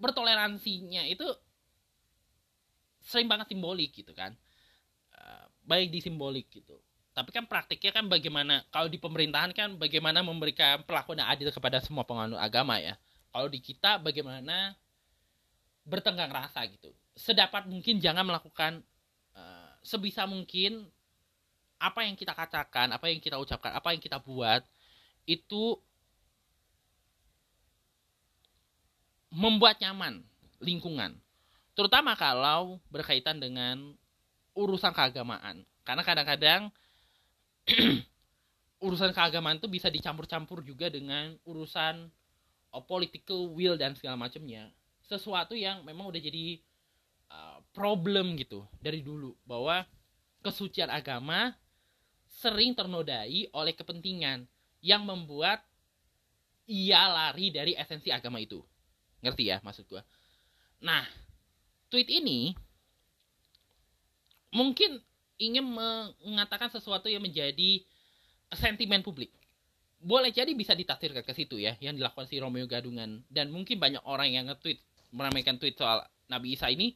bertoleransinya 0.00 1.06
itu 1.06 1.24
sering 3.04 3.28
banget 3.30 3.52
simbolik 3.52 3.94
gitu 3.94 4.10
kan 4.16 4.34
baik 5.64 5.88
di 5.90 6.00
simbolik 6.04 6.48
gitu. 6.52 6.76
Tapi 7.14 7.30
kan 7.30 7.46
praktiknya 7.46 7.94
kan 7.94 8.10
bagaimana 8.10 8.66
kalau 8.74 8.90
di 8.90 8.98
pemerintahan 8.98 9.54
kan 9.54 9.78
bagaimana 9.78 10.20
memberikan 10.20 10.82
perlakuan 10.82 11.22
yang 11.22 11.30
adil 11.30 11.48
kepada 11.54 11.78
semua 11.78 12.02
penganut 12.02 12.38
agama 12.38 12.78
ya. 12.82 12.98
Kalau 13.30 13.46
di 13.46 13.62
kita 13.62 14.02
bagaimana 14.02 14.74
bertenggang 15.86 16.32
rasa 16.32 16.66
gitu. 16.66 16.90
Sedapat 17.14 17.70
mungkin 17.70 18.02
jangan 18.02 18.26
melakukan 18.26 18.82
uh, 19.36 19.70
sebisa 19.86 20.26
mungkin 20.26 20.90
apa 21.78 22.02
yang 22.02 22.16
kita 22.18 22.32
katakan 22.32 22.90
apa 22.90 23.06
yang 23.12 23.20
kita 23.20 23.36
ucapkan 23.36 23.76
apa 23.76 23.92
yang 23.92 24.00
kita 24.00 24.18
buat 24.18 24.64
itu 25.28 25.78
membuat 29.30 29.78
nyaman 29.82 30.22
lingkungan. 30.62 31.14
Terutama 31.74 32.14
kalau 32.14 32.78
berkaitan 32.90 33.42
dengan 33.42 33.98
urusan 34.54 34.94
keagamaan. 34.94 35.62
Karena 35.84 36.02
kadang-kadang 36.02 36.72
urusan 38.86 39.12
keagamaan 39.12 39.58
itu 39.60 39.68
bisa 39.68 39.92
dicampur-campur 39.92 40.64
juga 40.64 40.88
dengan 40.88 41.36
urusan 41.44 42.08
uh, 42.72 42.82
political 42.84 43.52
will 43.52 43.76
dan 43.76 43.92
segala 43.98 44.16
macamnya 44.16 44.70
sesuatu 45.04 45.52
yang 45.52 45.84
memang 45.84 46.08
udah 46.08 46.20
jadi 46.22 46.58
uh, 47.28 47.58
problem 47.76 48.38
gitu 48.40 48.64
dari 48.80 49.04
dulu. 49.04 49.36
Bahwa 49.44 49.84
kesucian 50.40 50.88
agama 50.88 51.52
sering 52.40 52.72
ternodai 52.72 53.52
oleh 53.52 53.72
kepentingan 53.76 54.48
yang 54.80 55.04
membuat 55.04 55.60
ia 56.64 57.04
lari 57.08 57.52
dari 57.52 57.76
esensi 57.76 58.08
agama 58.08 58.40
itu. 58.40 58.64
Ngerti 59.20 59.52
ya 59.52 59.60
maksud 59.60 59.84
gue 59.88 60.00
nah 60.84 61.00
tweet 61.88 62.12
ini 62.12 62.52
mungkin 64.54 65.02
ingin 65.36 65.66
mengatakan 66.22 66.70
sesuatu 66.70 67.10
yang 67.10 67.20
menjadi 67.20 67.82
sentimen 68.54 69.02
publik. 69.02 69.34
Boleh 69.98 70.30
jadi 70.30 70.52
bisa 70.54 70.76
ditafsirkan 70.76 71.26
ke 71.26 71.32
situ 71.34 71.58
ya, 71.58 71.74
yang 71.82 71.96
dilakukan 71.98 72.30
si 72.30 72.38
Romeo 72.38 72.68
Gadungan 72.70 73.24
dan 73.26 73.50
mungkin 73.50 73.82
banyak 73.82 74.04
orang 74.06 74.30
yang 74.30 74.46
nge-tweet 74.46 74.78
meramaikan 75.10 75.58
tweet 75.58 75.74
soal 75.74 76.06
Nabi 76.30 76.54
Isa 76.54 76.70
ini 76.70 76.94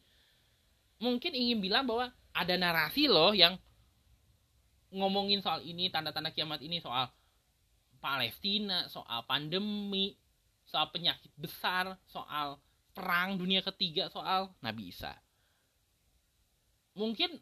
mungkin 0.99 1.33
ingin 1.35 1.59
bilang 1.63 1.87
bahwa 1.87 2.11
ada 2.35 2.55
narasi 2.59 3.07
loh 3.07 3.35
yang 3.35 3.59
ngomongin 4.91 5.43
soal 5.43 5.63
ini, 5.65 5.91
tanda-tanda 5.93 6.33
kiamat 6.33 6.63
ini 6.63 6.83
soal 6.83 7.11
Palestina, 7.99 8.87
soal 8.87 9.27
pandemi, 9.27 10.15
soal 10.65 10.89
penyakit 10.95 11.33
besar, 11.35 11.99
soal 12.07 12.63
perang 12.95 13.37
dunia 13.39 13.61
ketiga, 13.63 14.07
soal 14.11 14.55
Nabi 14.63 14.91
Isa. 14.91 15.13
Mungkin 16.99 17.39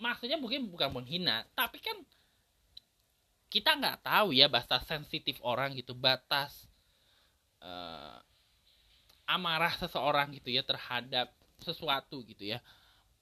maksudnya 0.00 0.40
mungkin 0.40 0.68
bukan 0.68 0.90
menghina 0.92 1.44
tapi 1.56 1.80
kan 1.80 1.96
kita 3.52 3.76
nggak 3.76 4.00
tahu 4.00 4.32
ya 4.32 4.48
batas 4.48 4.88
sensitif 4.88 5.36
orang 5.44 5.76
gitu 5.76 5.92
batas 5.92 6.72
uh, 7.60 8.16
amarah 9.28 9.76
seseorang 9.76 10.32
gitu 10.36 10.52
ya 10.52 10.64
terhadap 10.64 11.28
sesuatu 11.62 12.24
gitu 12.26 12.48
ya. 12.48 12.58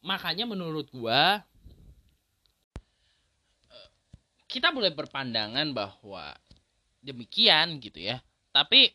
Makanya 0.01 0.49
menurut 0.49 0.89
gua 0.95 1.43
uh, 3.67 3.91
kita 4.49 4.73
boleh 4.73 4.95
berpandangan 4.95 5.67
bahwa 5.75 6.35
demikian 7.05 7.83
gitu 7.83 8.01
ya. 8.01 8.23
Tapi 8.51 8.91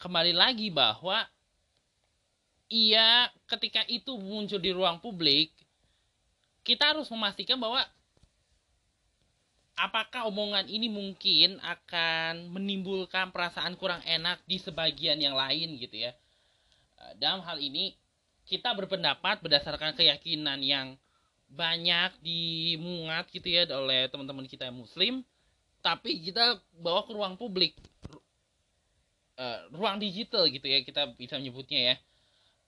kembali 0.00 0.34
lagi 0.34 0.68
bahwa 0.68 1.22
iya 2.72 3.30
ketika 3.46 3.86
itu 3.86 4.16
muncul 4.18 4.58
di 4.58 4.74
ruang 4.74 4.98
publik 4.98 5.54
kita 6.62 6.94
harus 6.94 7.10
memastikan 7.10 7.58
bahwa 7.58 7.82
apakah 9.74 10.30
omongan 10.30 10.70
ini 10.70 10.86
mungkin 10.86 11.58
akan 11.58 12.50
menimbulkan 12.54 13.34
perasaan 13.34 13.74
kurang 13.74 14.02
enak 14.06 14.38
di 14.46 14.62
sebagian 14.62 15.18
yang 15.18 15.34
lain 15.34 15.74
gitu 15.78 16.06
ya. 16.06 16.12
Eh, 17.02 17.12
dalam 17.18 17.42
hal 17.42 17.58
ini 17.58 17.94
kita 18.46 18.74
berpendapat 18.74 19.42
berdasarkan 19.42 19.94
keyakinan 19.98 20.62
yang 20.62 20.94
banyak 21.52 22.16
dimuat 22.24 23.28
gitu 23.28 23.44
ya 23.44 23.68
oleh 23.76 24.08
teman-teman 24.08 24.48
kita 24.48 24.72
yang 24.72 24.78
muslim 24.80 25.20
tapi 25.84 26.22
kita 26.22 26.62
bawa 26.78 27.04
ke 27.04 27.12
ruang 27.12 27.34
publik. 27.34 27.74
Uh, 29.32 29.64
ruang 29.72 29.96
digital 29.96 30.44
gitu 30.46 30.68
ya 30.68 30.84
kita 30.86 31.10
bisa 31.18 31.40
menyebutnya 31.40 31.80
ya. 31.92 31.96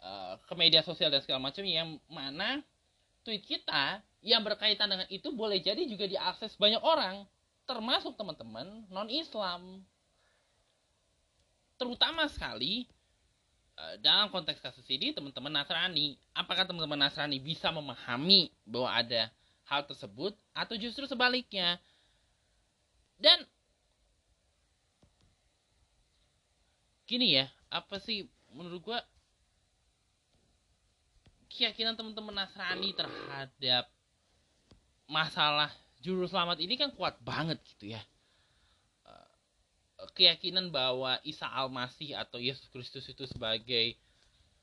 Eh, 0.05 0.35
ke 0.45 0.53
media 0.53 0.85
sosial 0.85 1.09
dan 1.09 1.25
segala 1.25 1.49
macam 1.49 1.65
yang 1.65 1.97
mana 2.13 2.61
tweet 3.25 3.43
kita 3.45 4.05
yang 4.21 4.45
berkaitan 4.45 4.89
dengan 4.89 5.09
itu 5.09 5.33
boleh 5.33 5.61
jadi 5.61 5.85
juga 5.89 6.05
diakses 6.05 6.57
banyak 6.61 6.81
orang 6.81 7.25
termasuk 7.65 8.15
teman-teman 8.21 8.85
non 8.93 9.09
Islam 9.09 9.81
terutama 11.81 12.29
sekali 12.31 12.87
uh, 13.79 13.95
dalam 14.01 14.31
konteks 14.31 14.63
kasus 14.63 14.87
ini 14.91 15.11
teman-teman 15.15 15.51
Nasrani. 15.51 16.19
Apakah 16.35 16.67
teman-teman 16.67 16.99
Nasrani 16.99 17.43
bisa 17.43 17.71
memahami 17.75 18.51
bahwa 18.67 18.91
ada 18.91 19.23
hal 19.67 19.83
tersebut 19.87 20.35
atau 20.55 20.75
justru 20.79 21.07
sebaliknya? 21.09 21.79
Dan 23.19 23.47
gini 27.05 27.37
ya 27.37 27.47
apa 27.69 28.01
sih 28.01 28.27
menurut 28.55 28.81
gua 28.81 28.99
keyakinan 31.55 31.95
teman-teman 31.95 32.35
Nasrani 32.35 32.91
terhadap 32.91 33.87
masalah 35.07 35.71
juru 36.03 36.27
selamat 36.27 36.59
ini 36.59 36.75
kan 36.75 36.91
kuat 36.91 37.15
banget 37.23 37.63
gitu 37.63 37.95
ya. 37.95 38.03
Eh, 39.07 40.09
keyakinan 40.19 40.75
bahwa 40.75 41.23
Isa 41.23 41.47
Al-Masih 41.47 42.19
atau 42.19 42.43
Yesus 42.43 42.67
Kristus 42.75 43.07
itu 43.07 43.25
sebagai 43.31 43.95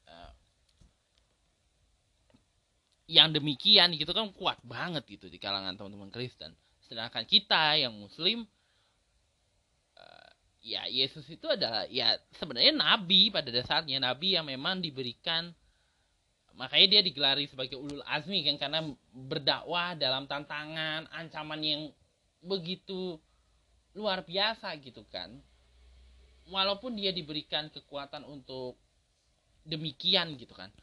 uh, 0.06 0.34
yang 3.08 3.32
demikian 3.32 3.96
gitu 3.96 4.12
kan 4.12 4.28
kuat 4.36 4.60
banget 4.62 5.08
gitu 5.08 5.32
di 5.32 5.40
kalangan 5.40 5.80
teman-teman 5.80 6.12
Kristen. 6.12 6.52
Sedangkan 6.86 7.24
kita 7.24 7.80
yang 7.80 7.96
muslim 7.96 8.44
uh, 9.96 10.32
ya 10.60 10.84
Yesus 10.92 11.24
itu 11.32 11.48
adalah 11.48 11.88
ya 11.88 12.20
sebenarnya 12.36 12.76
nabi 12.76 13.32
pada 13.32 13.48
dasarnya 13.48 14.04
nabi 14.04 14.36
yang 14.36 14.44
memang 14.44 14.84
diberikan 14.84 15.56
makanya 16.56 16.98
dia 16.98 17.02
digelari 17.02 17.48
sebagai 17.48 17.80
ulul 17.80 18.04
azmi 18.06 18.44
kan 18.46 18.58
karena 18.60 18.80
berdakwah 19.14 19.96
dalam 19.96 20.28
tantangan 20.28 21.08
ancaman 21.12 21.62
yang 21.62 21.82
begitu 22.42 23.18
luar 23.96 24.24
biasa 24.24 24.72
gitu 24.82 25.04
kan. 25.12 25.32
Walaupun 26.52 26.98
dia 26.98 27.16
diberikan 27.16 27.72
kekuatan 27.72 28.28
untuk 28.28 28.76
demikian 29.64 30.36
gitu 30.36 30.52
kan. 30.52 30.74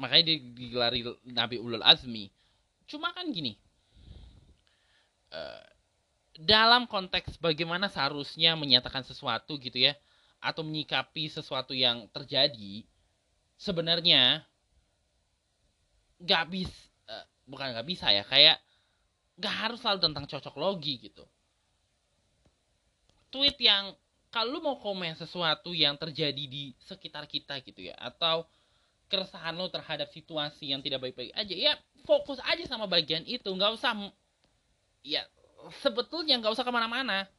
Makanya 0.00 0.24
dia 0.32 0.38
digelari 0.40 1.00
nabi 1.28 1.60
ulul 1.60 1.82
azmi. 1.84 2.30
Cuma 2.88 3.12
kan 3.12 3.28
gini 3.32 3.58
uh, 5.34 5.64
dalam 6.34 6.86
konteks 6.86 7.38
bagaimana 7.38 7.90
seharusnya 7.90 8.58
menyatakan 8.58 9.06
sesuatu 9.06 9.58
gitu 9.58 9.78
ya 9.78 9.94
atau 10.44 10.60
menyikapi 10.60 11.32
sesuatu 11.32 11.72
yang 11.72 12.04
terjadi 12.12 12.84
sebenarnya 13.56 14.44
nggak 16.20 16.44
bisa 16.52 16.76
uh, 17.08 17.24
bukan 17.48 17.72
nggak 17.72 17.88
bisa 17.88 18.12
ya 18.12 18.24
kayak 18.28 18.60
nggak 19.40 19.54
harus 19.56 19.80
selalu 19.80 20.00
tentang 20.04 20.24
cocok 20.28 20.54
logi 20.60 21.00
gitu. 21.00 21.24
Tweet 23.32 23.58
yang 23.58 23.96
kalau 24.30 24.62
mau 24.62 24.78
komen 24.78 25.14
sesuatu 25.16 25.70
yang 25.74 25.96
terjadi 25.98 26.44
di 26.44 26.74
sekitar 26.82 27.24
kita 27.30 27.58
gitu 27.64 27.86
ya 27.86 27.94
atau 27.98 28.46
keresahan 29.06 29.54
lo 29.54 29.70
terhadap 29.70 30.10
situasi 30.10 30.74
yang 30.74 30.82
tidak 30.82 31.06
baik-baik 31.06 31.30
aja 31.38 31.54
ya 31.54 31.72
fokus 32.02 32.42
aja 32.42 32.66
sama 32.66 32.90
bagian 32.90 33.22
itu 33.30 33.46
nggak 33.46 33.78
usah 33.78 33.94
ya 35.06 35.22
sebetulnya 35.80 36.40
nggak 36.40 36.50
usah 36.50 36.66
ke 36.66 36.72
mana-mana 36.74 37.30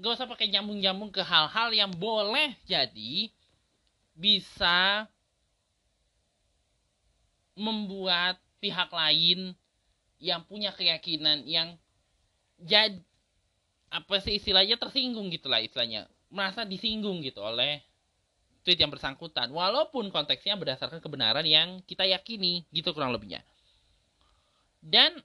gak 0.00 0.16
usah 0.16 0.24
pakai 0.24 0.48
nyambung-nyambung 0.48 1.12
ke 1.12 1.20
hal-hal 1.20 1.68
yang 1.76 1.92
boleh 1.92 2.56
jadi 2.64 3.28
bisa 4.16 5.04
membuat 7.52 8.40
pihak 8.64 8.88
lain 8.88 9.52
yang 10.20 10.40
punya 10.48 10.72
keyakinan 10.72 11.44
yang 11.44 11.76
jadi 12.60 12.96
apa 13.90 14.22
sih 14.22 14.38
istilahnya 14.38 14.78
tersinggung 14.78 15.28
gitulah 15.34 15.58
istilahnya. 15.58 16.06
Merasa 16.30 16.62
disinggung 16.62 17.26
gitu 17.26 17.42
oleh 17.42 17.82
tweet 18.62 18.78
yang 18.78 18.92
bersangkutan. 18.92 19.50
Walaupun 19.50 20.14
konteksnya 20.14 20.54
berdasarkan 20.54 21.02
kebenaran 21.02 21.42
yang 21.42 21.82
kita 21.84 22.06
yakini 22.06 22.62
gitu 22.70 22.94
kurang 22.94 23.10
lebihnya. 23.10 23.42
Dan 24.78 25.18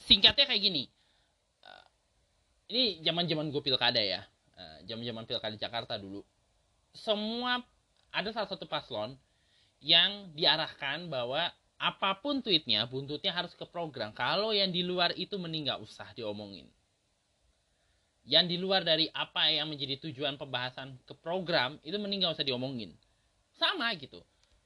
singkatnya 0.00 0.48
kayak 0.48 0.62
gini 0.64 0.93
ini 2.68 3.04
zaman 3.04 3.28
zaman 3.28 3.52
gue 3.52 3.62
pilkada 3.62 4.00
ya. 4.00 4.24
Zaman 4.84 5.04
zaman 5.04 5.24
pilkada 5.24 5.56
Jakarta 5.56 5.96
dulu. 5.96 6.24
Semua 6.94 7.60
ada 8.14 8.28
salah 8.30 8.48
satu 8.48 8.64
paslon 8.68 9.16
yang 9.82 10.32
diarahkan 10.32 11.10
bahwa 11.10 11.50
apa 11.76 12.10
pun 12.22 12.40
tweetnya 12.40 12.86
buntutnya 12.88 13.34
harus 13.34 13.52
ke 13.52 13.66
program. 13.68 14.14
Kalau 14.14 14.54
yang 14.54 14.70
di 14.72 14.80
luar 14.80 15.12
itu 15.18 15.36
mending 15.36 15.68
nggak 15.68 15.80
usah 15.82 16.08
diomongin. 16.16 16.68
Yang 18.24 18.44
di 18.52 18.56
luar 18.56 18.86
dari 18.86 19.10
apa 19.12 19.52
yang 19.52 19.68
menjadi 19.68 20.00
tujuan 20.08 20.40
pembahasan 20.40 20.96
ke 21.04 21.12
program 21.18 21.76
itu 21.84 21.96
mending 22.00 22.24
nggak 22.24 22.40
usah 22.40 22.46
diomongin. 22.46 22.96
Sama 23.58 23.92
gitu. 23.98 24.22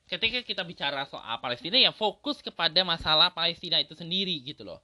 Ketika 0.07 0.41
kita 0.41 0.63
bicara 0.63 1.05
soal 1.11 1.37
Palestina 1.43 1.77
ya 1.77 1.91
fokus 1.91 2.41
kepada 2.41 2.81
masalah 2.87 3.29
Palestina 3.35 3.83
itu 3.83 3.93
sendiri 3.93 4.41
gitu 4.41 4.65
loh 4.65 4.81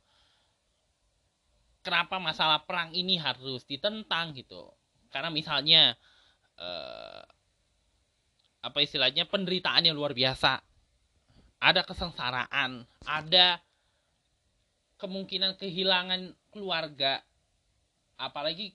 kenapa 1.84 2.16
masalah 2.16 2.64
perang 2.64 2.90
ini 2.96 3.20
harus 3.20 3.62
ditentang 3.68 4.32
gitu. 4.32 4.72
Karena 5.12 5.28
misalnya 5.28 5.92
eh, 6.56 7.22
apa 8.64 8.78
istilahnya 8.80 9.28
penderitaan 9.28 9.84
yang 9.84 9.94
luar 9.94 10.16
biasa. 10.16 10.64
Ada 11.60 11.84
kesengsaraan 11.84 12.88
ada 13.04 13.60
kemungkinan 14.96 15.60
kehilangan 15.60 16.32
keluarga 16.48 17.20
apalagi 18.16 18.72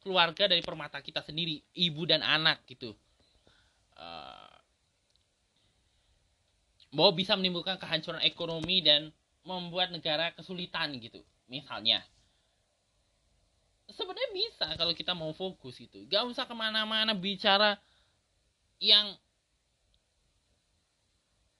keluarga 0.00 0.48
dari 0.48 0.62
permata 0.62 1.02
kita 1.02 1.20
sendiri 1.22 1.60
ibu 1.74 2.02
dan 2.06 2.22
anak 2.22 2.62
gitu. 2.70 2.94
Uh, 4.00 4.48
bahwa 6.90 7.12
bisa 7.14 7.36
menimbulkan 7.36 7.76
kehancuran 7.76 8.24
ekonomi 8.24 8.80
dan 8.80 9.12
membuat 9.44 9.92
negara 9.92 10.32
kesulitan 10.32 10.96
gitu 10.98 11.20
misalnya. 11.50 12.00
Sebenarnya 13.90 14.30
bisa 14.30 14.66
kalau 14.78 14.94
kita 14.94 15.18
mau 15.18 15.34
fokus 15.34 15.82
itu 15.82 16.06
gak 16.06 16.22
usah 16.30 16.46
ke 16.46 16.54
mana-mana 16.54 17.10
bicara 17.10 17.74
yang 18.78 19.18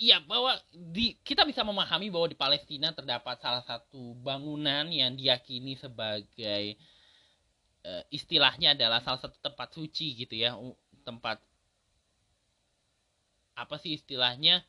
Iya 0.01 0.17
bahwa 0.25 0.57
di 0.73 1.13
kita 1.21 1.45
bisa 1.45 1.61
memahami 1.61 2.09
bahwa 2.09 2.25
di 2.25 2.33
Palestina 2.33 2.89
terdapat 2.89 3.37
salah 3.37 3.61
satu 3.61 4.17
bangunan 4.25 4.89
yang 4.89 5.13
diyakini 5.13 5.77
sebagai 5.77 6.81
uh, 7.85 8.01
istilahnya 8.09 8.73
adalah 8.73 9.05
salah 9.05 9.21
satu 9.21 9.37
tempat 9.45 9.77
suci 9.77 10.25
gitu 10.25 10.41
ya. 10.41 10.57
Tempat 11.05 11.45
apa 13.53 13.77
sih 13.77 13.93
istilahnya? 13.93 14.65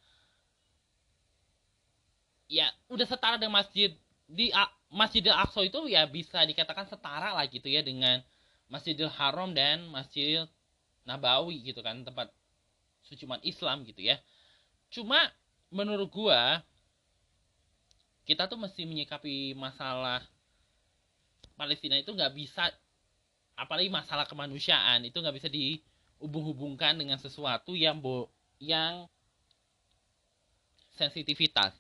Ya 2.52 2.68
udah 2.92 3.08
setara 3.08 3.40
dengan 3.40 3.64
masjid 3.64 3.96
di 4.32 4.48
Masjidil 4.88 5.36
Aqsa 5.36 5.64
itu 5.68 5.92
ya 5.92 6.08
bisa 6.08 6.40
dikatakan 6.48 6.88
setara 6.88 7.36
lah 7.36 7.46
gitu 7.52 7.68
ya 7.68 7.84
dengan 7.84 8.24
Masjidil 8.72 9.12
Haram 9.12 9.52
dan 9.52 9.84
Masjid 9.92 10.48
Nabawi 11.04 11.60
gitu 11.68 11.84
kan 11.84 12.00
tempat 12.08 12.32
suci 13.04 13.28
umat 13.28 13.44
Islam 13.44 13.84
gitu 13.84 14.00
ya. 14.00 14.16
Cuma 14.88 15.20
menurut 15.68 16.08
gua 16.08 16.64
kita 18.24 18.48
tuh 18.48 18.56
mesti 18.56 18.88
menyikapi 18.88 19.52
masalah 19.60 20.24
Palestina 21.60 22.00
itu 22.00 22.16
nggak 22.16 22.32
bisa 22.32 22.72
apalagi 23.60 23.92
masalah 23.92 24.26
kemanusiaan 24.26 25.04
itu 25.06 25.20
nggak 25.20 25.36
bisa 25.36 25.50
dihubung-hubungkan 25.52 26.96
dengan 26.96 27.20
sesuatu 27.20 27.76
yang 27.76 28.00
bo 28.00 28.32
yang 28.58 29.06
sensitivitas 30.96 31.76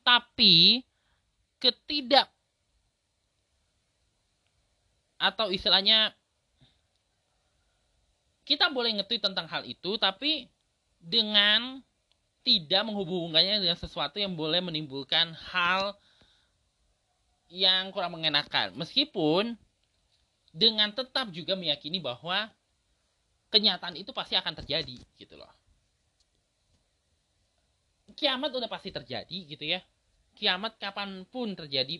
tapi 0.00 0.86
ketidak 1.58 2.30
atau 5.18 5.50
istilahnya 5.50 6.14
kita 8.46 8.70
boleh 8.70 8.96
ngetweet 8.96 9.20
tentang 9.20 9.50
hal 9.50 9.66
itu 9.66 9.98
tapi 9.98 10.46
dengan 11.02 11.82
tidak 12.46 12.82
menghubungkannya 12.86 13.60
dengan 13.60 13.76
sesuatu 13.76 14.16
yang 14.16 14.32
boleh 14.32 14.64
menimbulkan 14.64 15.36
hal 15.52 15.92
yang 17.52 17.92
kurang 17.92 18.16
mengenakan. 18.16 18.72
Meskipun 18.72 19.52
dengan 20.48 20.88
tetap 20.96 21.28
juga 21.28 21.52
meyakini 21.60 22.00
bahwa 22.00 22.48
kenyataan 23.52 24.00
itu 24.00 24.16
pasti 24.16 24.32
akan 24.32 24.56
terjadi 24.64 24.96
gitu 25.20 25.34
loh. 25.36 25.52
Kiamat 28.16 28.48
udah 28.56 28.70
pasti 28.72 28.88
terjadi 28.88 29.38
gitu 29.44 29.64
ya 29.68 29.84
kiamat 30.38 30.78
kapan 30.78 31.26
pun 31.26 31.58
terjadi 31.58 31.98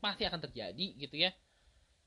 pasti 0.00 0.24
akan 0.24 0.40
terjadi 0.48 0.86
gitu 0.96 1.16
ya. 1.20 1.30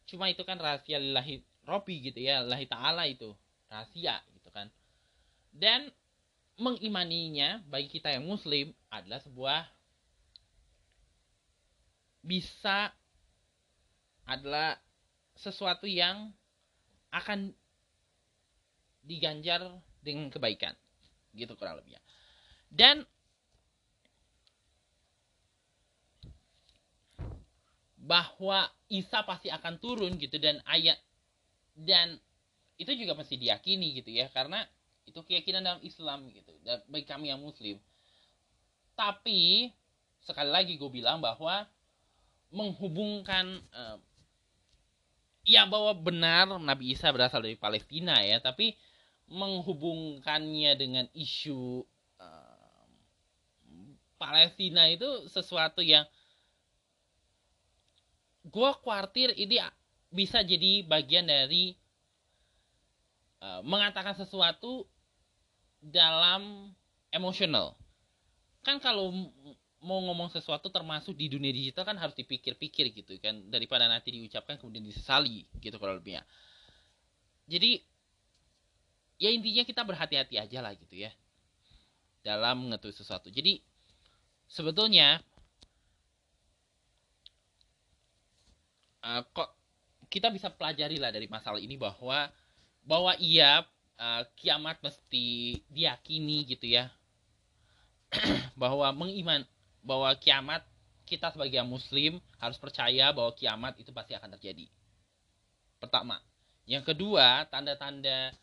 Cuma 0.09 0.27
itu 0.33 0.41
kan 0.41 0.57
rahasia 0.57 0.97
lillahi 0.97 1.45
robi 1.69 2.09
gitu 2.09 2.17
ya 2.17 2.41
lillahi 2.41 2.65
ta'ala 2.65 3.05
itu 3.05 3.37
rahasia 3.69 4.17
gitu 4.33 4.49
kan. 4.49 4.73
Dan 5.53 5.93
mengimaninya 6.57 7.61
bagi 7.69 7.93
kita 7.93 8.09
yang 8.17 8.25
muslim 8.25 8.73
adalah 8.89 9.21
sebuah 9.21 9.61
bisa 12.25 12.91
adalah 14.27 14.75
sesuatu 15.37 15.85
yang 15.85 16.33
akan 17.13 17.53
diganjar 19.05 19.63
dengan 20.03 20.27
kebaikan 20.27 20.75
gitu 21.37 21.53
kurang 21.55 21.79
lebihnya. 21.79 22.01
Dan 22.67 23.07
bahwa 28.07 28.71
Isa 28.87 29.19
pasti 29.27 29.51
akan 29.51 29.83
turun 29.83 30.15
gitu 30.15 30.39
dan 30.39 30.63
ayat 30.63 30.95
dan 31.75 32.15
itu 32.79 32.95
juga 32.95 33.19
mesti 33.19 33.35
diyakini 33.35 33.99
gitu 33.99 34.15
ya 34.15 34.31
karena 34.31 34.63
itu 35.03 35.19
keyakinan 35.19 35.63
dalam 35.63 35.81
Islam 35.83 36.31
gitu 36.31 36.55
dan 36.63 36.79
bagi 36.87 37.03
kami 37.03 37.27
yang 37.27 37.43
Muslim. 37.43 37.75
Tapi 38.95 39.69
sekali 40.23 40.49
lagi 40.49 40.73
gue 40.79 40.89
bilang 40.89 41.19
bahwa 41.19 41.67
menghubungkan 42.49 43.59
uh, 43.75 43.99
ya 45.43 45.67
bahwa 45.67 45.91
benar 45.95 46.47
Nabi 46.59 46.95
Isa 46.95 47.11
berasal 47.11 47.43
dari 47.43 47.59
Palestina 47.59 48.23
ya 48.23 48.39
tapi 48.39 48.75
menghubungkannya 49.27 50.71
dengan 50.79 51.05
isu 51.11 51.83
uh, 52.19 52.87
Palestina 54.15 54.87
itu 54.87 55.27
sesuatu 55.27 55.83
yang 55.83 56.07
gue 58.47 58.69
khawatir 58.83 59.35
ini 59.35 59.59
bisa 60.07 60.39
jadi 60.39 60.87
bagian 60.87 61.27
dari 61.27 61.75
uh, 63.43 63.61
mengatakan 63.63 64.15
sesuatu 64.15 64.87
dalam 65.83 66.71
emosional. 67.11 67.75
Kan 68.63 68.79
kalau 68.79 69.11
mau 69.77 70.01
ngomong 70.03 70.33
sesuatu 70.33 70.73
termasuk 70.73 71.13
di 71.13 71.29
dunia 71.29 71.53
digital 71.53 71.85
kan 71.85 71.95
harus 72.01 72.17
dipikir-pikir 72.17 72.91
gitu 72.97 73.13
kan 73.21 73.37
daripada 73.47 73.85
nanti 73.85 74.09
diucapkan 74.09 74.57
kemudian 74.57 74.83
disesali 74.83 75.45
gitu 75.61 75.77
kalau 75.77 76.01
lebihnya. 76.01 76.25
Jadi 77.47 77.79
ya 79.21 79.29
intinya 79.31 79.63
kita 79.63 79.81
berhati-hati 79.85 80.35
aja 80.41 80.59
lah 80.59 80.73
gitu 80.75 80.97
ya 80.97 81.11
dalam 82.25 82.67
mengetahui 82.67 82.95
sesuatu. 82.95 83.29
Jadi 83.29 83.61
sebetulnya 84.49 85.21
uh, 89.03 89.21
kok 89.33 89.49
kita 90.07 90.31
bisa 90.31 90.47
pelajari 90.47 90.97
lah 90.97 91.11
dari 91.11 91.27
masalah 91.27 91.59
ini 91.59 91.75
bahwa 91.75 92.31
bahwa 92.87 93.11
iya 93.19 93.67
uh, 93.99 94.23
kiamat 94.39 94.79
mesti 94.79 95.59
diyakini 95.67 96.47
gitu 96.47 96.71
ya. 96.71 96.87
Bahwa 98.61 98.87
mengiman 98.95 99.43
bahwa 99.83 100.15
kiamat 100.15 100.63
kita 101.07 101.31
sebagai 101.31 101.59
muslim 101.63 102.19
harus 102.39 102.59
percaya 102.59 103.11
bahwa 103.15 103.31
kiamat 103.35 103.75
itu 103.79 103.91
pasti 103.91 104.15
akan 104.15 104.35
terjadi. 104.39 104.67
Pertama. 105.79 106.19
Yang 106.67 106.91
kedua 106.91 107.47
tanda-tanda 107.47 108.35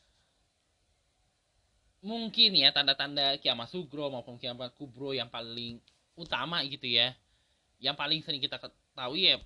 mungkin 2.04 2.56
ya 2.56 2.72
tanda-tanda 2.72 3.40
kiamat 3.40 3.68
sugro 3.72 4.12
maupun 4.12 4.36
kiamat 4.36 4.72
kubro 4.76 5.16
yang 5.16 5.28
paling 5.28 5.80
utama 6.16 6.60
gitu 6.64 6.88
ya. 6.88 7.12
Yang 7.80 7.96
paling 7.96 8.20
sering 8.24 8.40
kita 8.40 8.56
ketahui 8.56 9.28
ya 9.28 9.36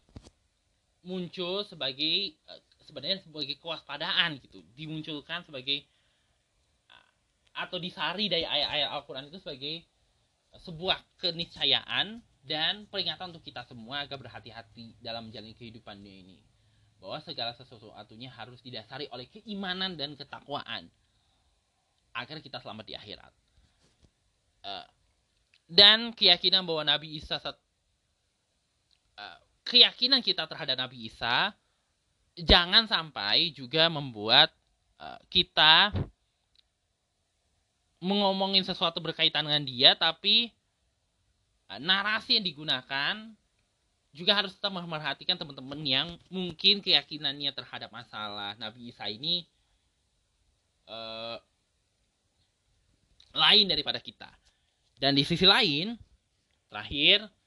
muncul 1.03 1.62
sebagai 1.66 2.34
eh, 2.34 2.61
sebenarnya 2.86 3.22
sebagai 3.22 3.59
kewaspadaan 3.59 4.38
gitu. 4.42 4.64
Dimunculkan 4.74 5.44
sebagai 5.46 5.84
eh, 6.88 7.11
atau 7.59 7.78
disari 7.78 8.30
dari 8.30 8.46
ayat-ayat 8.46 8.88
Al-Quran 8.94 9.28
itu 9.30 9.38
sebagai 9.42 9.84
sebuah 10.64 10.99
keniscayaan 11.20 12.24
dan 12.42 12.88
peringatan 12.88 13.36
untuk 13.36 13.44
kita 13.44 13.68
semua 13.68 14.09
agar 14.09 14.16
berhati-hati 14.16 14.96
dalam 14.99 15.28
menjalani 15.28 15.53
kehidupan 15.55 16.01
dunia 16.01 16.24
ini. 16.24 16.38
Bahwa 16.99 17.22
segala 17.22 17.55
sesuatunya 17.55 18.32
harus 18.32 18.59
didasari 18.64 19.07
oleh 19.12 19.28
keimanan 19.30 19.94
dan 19.94 20.18
ketakwaan 20.18 20.90
agar 22.16 22.42
kita 22.42 22.59
selamat 22.59 22.84
di 22.90 22.94
akhirat. 22.99 23.30
Dan 25.68 26.16
keyakinan 26.16 26.64
bahwa 26.64 26.82
Nabi 26.88 27.20
Isa 27.20 27.36
keyakinan 29.69 30.25
kita 30.25 30.49
terhadap 30.49 30.81
Nabi 30.81 31.12
Isa 31.12 31.53
jangan 32.41 32.89
sampai 32.89 33.53
juga 33.53 33.93
membuat 33.93 34.49
uh, 34.97 35.21
kita 35.29 35.93
mengomongin 38.01 38.64
sesuatu 38.64 39.05
berkaitan 39.05 39.45
dengan 39.45 39.62
dia 39.69 39.91
tapi 39.93 40.49
uh, 41.69 41.77
narasi 41.77 42.41
yang 42.41 42.47
digunakan 42.49 43.14
juga 44.16 44.33
harus 44.33 44.57
tetap 44.57 44.73
memperhatikan 44.73 45.37
teman-teman 45.37 45.85
yang 45.85 46.09
mungkin 46.33 46.81
keyakinannya 46.81 47.53
terhadap 47.53 47.93
masalah 47.93 48.57
Nabi 48.57 48.89
Isa 48.89 49.05
ini 49.12 49.45
uh, 50.89 51.37
lain 53.37 53.69
daripada 53.69 54.01
kita. 54.01 54.33
Dan 54.99 55.14
di 55.14 55.23
sisi 55.23 55.47
lain, 55.47 55.95
terakhir 56.73 57.29
Eh, 57.29 57.38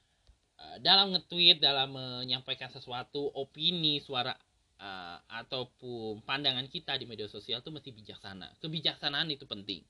dalam 0.79 1.11
nge-tweet, 1.11 1.59
dalam 1.59 1.91
menyampaikan 1.91 2.71
sesuatu 2.71 3.27
opini, 3.35 3.99
suara 3.99 4.31
uh, 4.79 5.17
ataupun 5.43 6.23
pandangan 6.23 6.65
kita 6.71 6.95
di 6.95 7.03
media 7.03 7.27
sosial 7.27 7.59
itu 7.59 7.69
mesti 7.73 7.91
bijaksana. 7.91 8.55
Kebijaksanaan 8.63 9.27
itu 9.27 9.43
penting. 9.43 9.83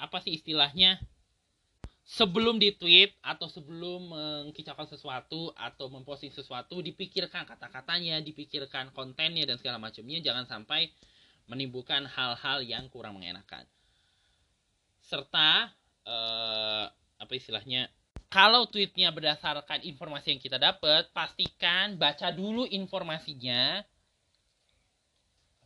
Apa 0.00 0.18
sih 0.24 0.34
istilahnya? 0.34 0.98
Sebelum 2.10 2.58
di-tweet 2.58 3.14
atau 3.22 3.46
sebelum 3.46 4.10
mengkicaukan 4.10 4.90
sesuatu 4.90 5.54
atau 5.54 5.86
memposting 5.94 6.34
sesuatu, 6.34 6.82
dipikirkan 6.82 7.46
kata-katanya, 7.46 8.18
dipikirkan 8.18 8.90
kontennya 8.90 9.46
dan 9.46 9.62
segala 9.62 9.78
macamnya, 9.78 10.18
jangan 10.18 10.42
sampai 10.50 10.90
menimbulkan 11.46 12.10
hal-hal 12.10 12.66
yang 12.66 12.90
kurang 12.90 13.14
mengenakan. 13.14 13.62
Serta 15.06 15.70
uh, 16.06 16.86
apa 17.20 17.32
istilahnya 17.36 17.90
kalau 18.30 18.70
tweetnya 18.70 19.10
berdasarkan 19.10 19.82
informasi 19.82 20.38
yang 20.38 20.42
kita 20.42 20.56
dapat 20.56 21.10
pastikan 21.10 21.98
baca 21.98 22.30
dulu 22.30 22.62
informasinya 22.70 23.82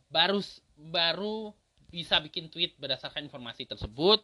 baru 0.09 0.41
baru 0.89 1.53
bisa 1.93 2.19
bikin 2.19 2.49
tweet 2.51 2.75
berdasarkan 2.75 3.29
informasi 3.29 3.69
tersebut 3.69 4.19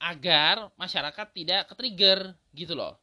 agar 0.00 0.68
masyarakat 0.76 1.26
tidak 1.32 1.60
ke-trigger 1.72 2.36
gitu 2.52 2.76
loh. 2.76 3.00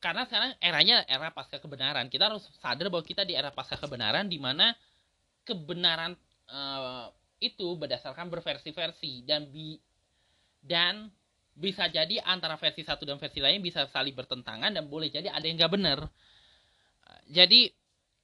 Karena 0.00 0.24
sekarang 0.24 0.56
eranya 0.62 1.04
era 1.04 1.28
pasca 1.28 1.60
kebenaran. 1.60 2.08
Kita 2.08 2.32
harus 2.32 2.48
sadar 2.56 2.88
bahwa 2.88 3.04
kita 3.04 3.26
di 3.26 3.36
era 3.36 3.52
pasca 3.52 3.76
kebenaran 3.76 4.26
di 4.30 4.40
mana 4.40 4.72
kebenaran 5.44 6.16
uh, 6.48 7.12
itu 7.40 7.76
berdasarkan 7.76 8.32
berversi-versi 8.32 9.24
dan 9.28 9.48
bi 9.48 9.76
dan 10.60 11.08
bisa 11.54 11.90
jadi 11.90 12.22
antara 12.24 12.56
versi 12.56 12.84
satu 12.84 13.04
dan 13.04 13.18
versi 13.20 13.42
lain 13.42 13.60
bisa 13.60 13.84
saling 13.90 14.14
bertentangan 14.16 14.72
dan 14.74 14.84
boleh 14.88 15.10
jadi 15.12 15.28
ada 15.30 15.44
yang 15.44 15.56
nggak 15.60 15.72
benar. 15.72 15.98
Jadi 17.30 17.70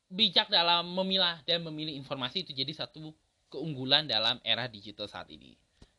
bijak 0.06 0.46
dalam 0.46 0.86
memilah 0.94 1.42
dan 1.42 1.66
memilih 1.66 1.98
informasi 1.98 2.46
itu 2.46 2.54
jadi 2.54 2.70
satu 2.70 3.10
keunggulan 3.50 4.06
dalam 4.06 4.38
era 4.42 4.70
digital 4.70 5.10
saat 5.10 5.30
ini. 5.30 5.54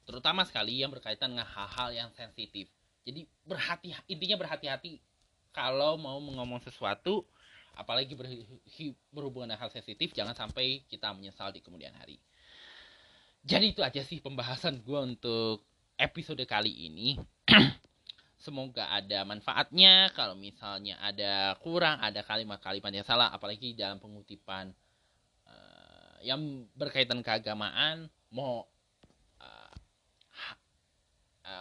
terutama 0.07 0.47
sekali 0.47 0.79
yang 0.79 0.87
berkaitan 0.87 1.35
dengan 1.35 1.43
hal-hal 1.51 1.91
yang 1.91 2.09
sensitif 2.15 2.71
jadi 3.03 3.27
berhati 3.43 3.91
intinya 4.07 4.39
berhati-hati 4.39 5.03
kalau 5.51 5.99
mau 5.99 6.15
ngomong 6.15 6.63
sesuatu 6.63 7.27
apalagi 7.75 8.15
ber, 8.15 8.31
berhubungan 9.11 9.51
dengan 9.51 9.67
hal 9.67 9.71
sensitif 9.75 10.15
jangan 10.15 10.31
sampai 10.31 10.87
kita 10.87 11.11
menyesal 11.11 11.51
di 11.51 11.59
kemudian 11.59 11.91
hari 11.99 12.15
jadi 13.43 13.75
itu 13.75 13.83
aja 13.83 13.99
sih 13.99 14.23
pembahasan 14.23 14.79
gue 14.79 14.99
untuk 14.99 15.67
episode 15.97 16.45
kali 16.45 16.69
ini 16.89 17.17
semoga 18.45 18.93
ada 18.93 19.25
manfaatnya. 19.25 20.13
Kalau 20.13 20.37
misalnya 20.37 21.01
ada 21.01 21.57
kurang 21.59 21.99
ada 21.99 22.23
kalimat-kalimat 22.23 22.93
yang 22.93 23.03
salah 23.03 23.33
apalagi 23.33 23.73
dalam 23.73 23.97
pengutipan 23.97 24.69
uh, 25.49 26.21
yang 26.21 26.69
berkaitan 26.77 27.25
keagamaan 27.25 28.05
mau 28.29 28.69
uh, 29.41 29.73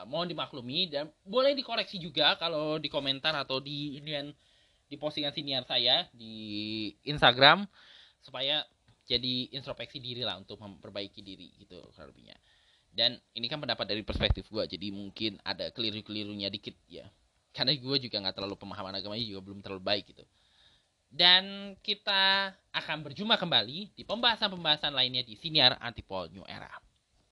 mohon 0.06 0.28
dimaklumi 0.28 0.90
dan 0.90 1.10
boleh 1.24 1.54
dikoreksi 1.56 1.98
juga 1.98 2.36
kalau 2.36 2.78
di 2.78 2.88
komentar 2.90 3.34
atau 3.34 3.60
di 3.62 3.96
inian 3.98 4.34
di 4.86 4.94
postingan 4.94 5.34
siniar 5.34 5.66
saya 5.66 6.06
di 6.14 6.94
Instagram 7.06 7.66
supaya 8.22 8.62
jadi 9.06 9.54
introspeksi 9.54 10.02
diri 10.02 10.26
lah 10.26 10.38
untuk 10.38 10.58
memperbaiki 10.58 11.22
diri 11.22 11.54
gitu 11.62 11.78
lebihnya 11.94 12.34
dan 12.96 13.20
ini 13.36 13.46
kan 13.52 13.60
pendapat 13.60 13.84
dari 13.84 14.00
perspektif 14.00 14.48
gue 14.48 14.64
jadi 14.64 14.88
mungkin 14.88 15.36
ada 15.44 15.68
keliru-kelirunya 15.68 16.48
dikit 16.48 16.72
ya 16.88 17.04
karena 17.52 17.76
gue 17.76 17.96
juga 18.00 18.16
nggak 18.24 18.36
terlalu 18.40 18.56
pemahaman 18.56 18.96
agamanya 18.96 19.24
juga 19.28 19.44
belum 19.44 19.60
terlalu 19.60 19.84
baik 19.84 20.16
gitu 20.16 20.24
dan 21.12 21.76
kita 21.84 22.56
akan 22.72 22.96
berjumpa 23.04 23.36
kembali 23.36 23.92
di 23.94 24.02
pembahasan-pembahasan 24.02 24.96
lainnya 24.96 25.22
di 25.22 25.38
siniar 25.38 25.78
Antipol 25.78 26.28
New 26.34 26.44
Era. 26.44 26.68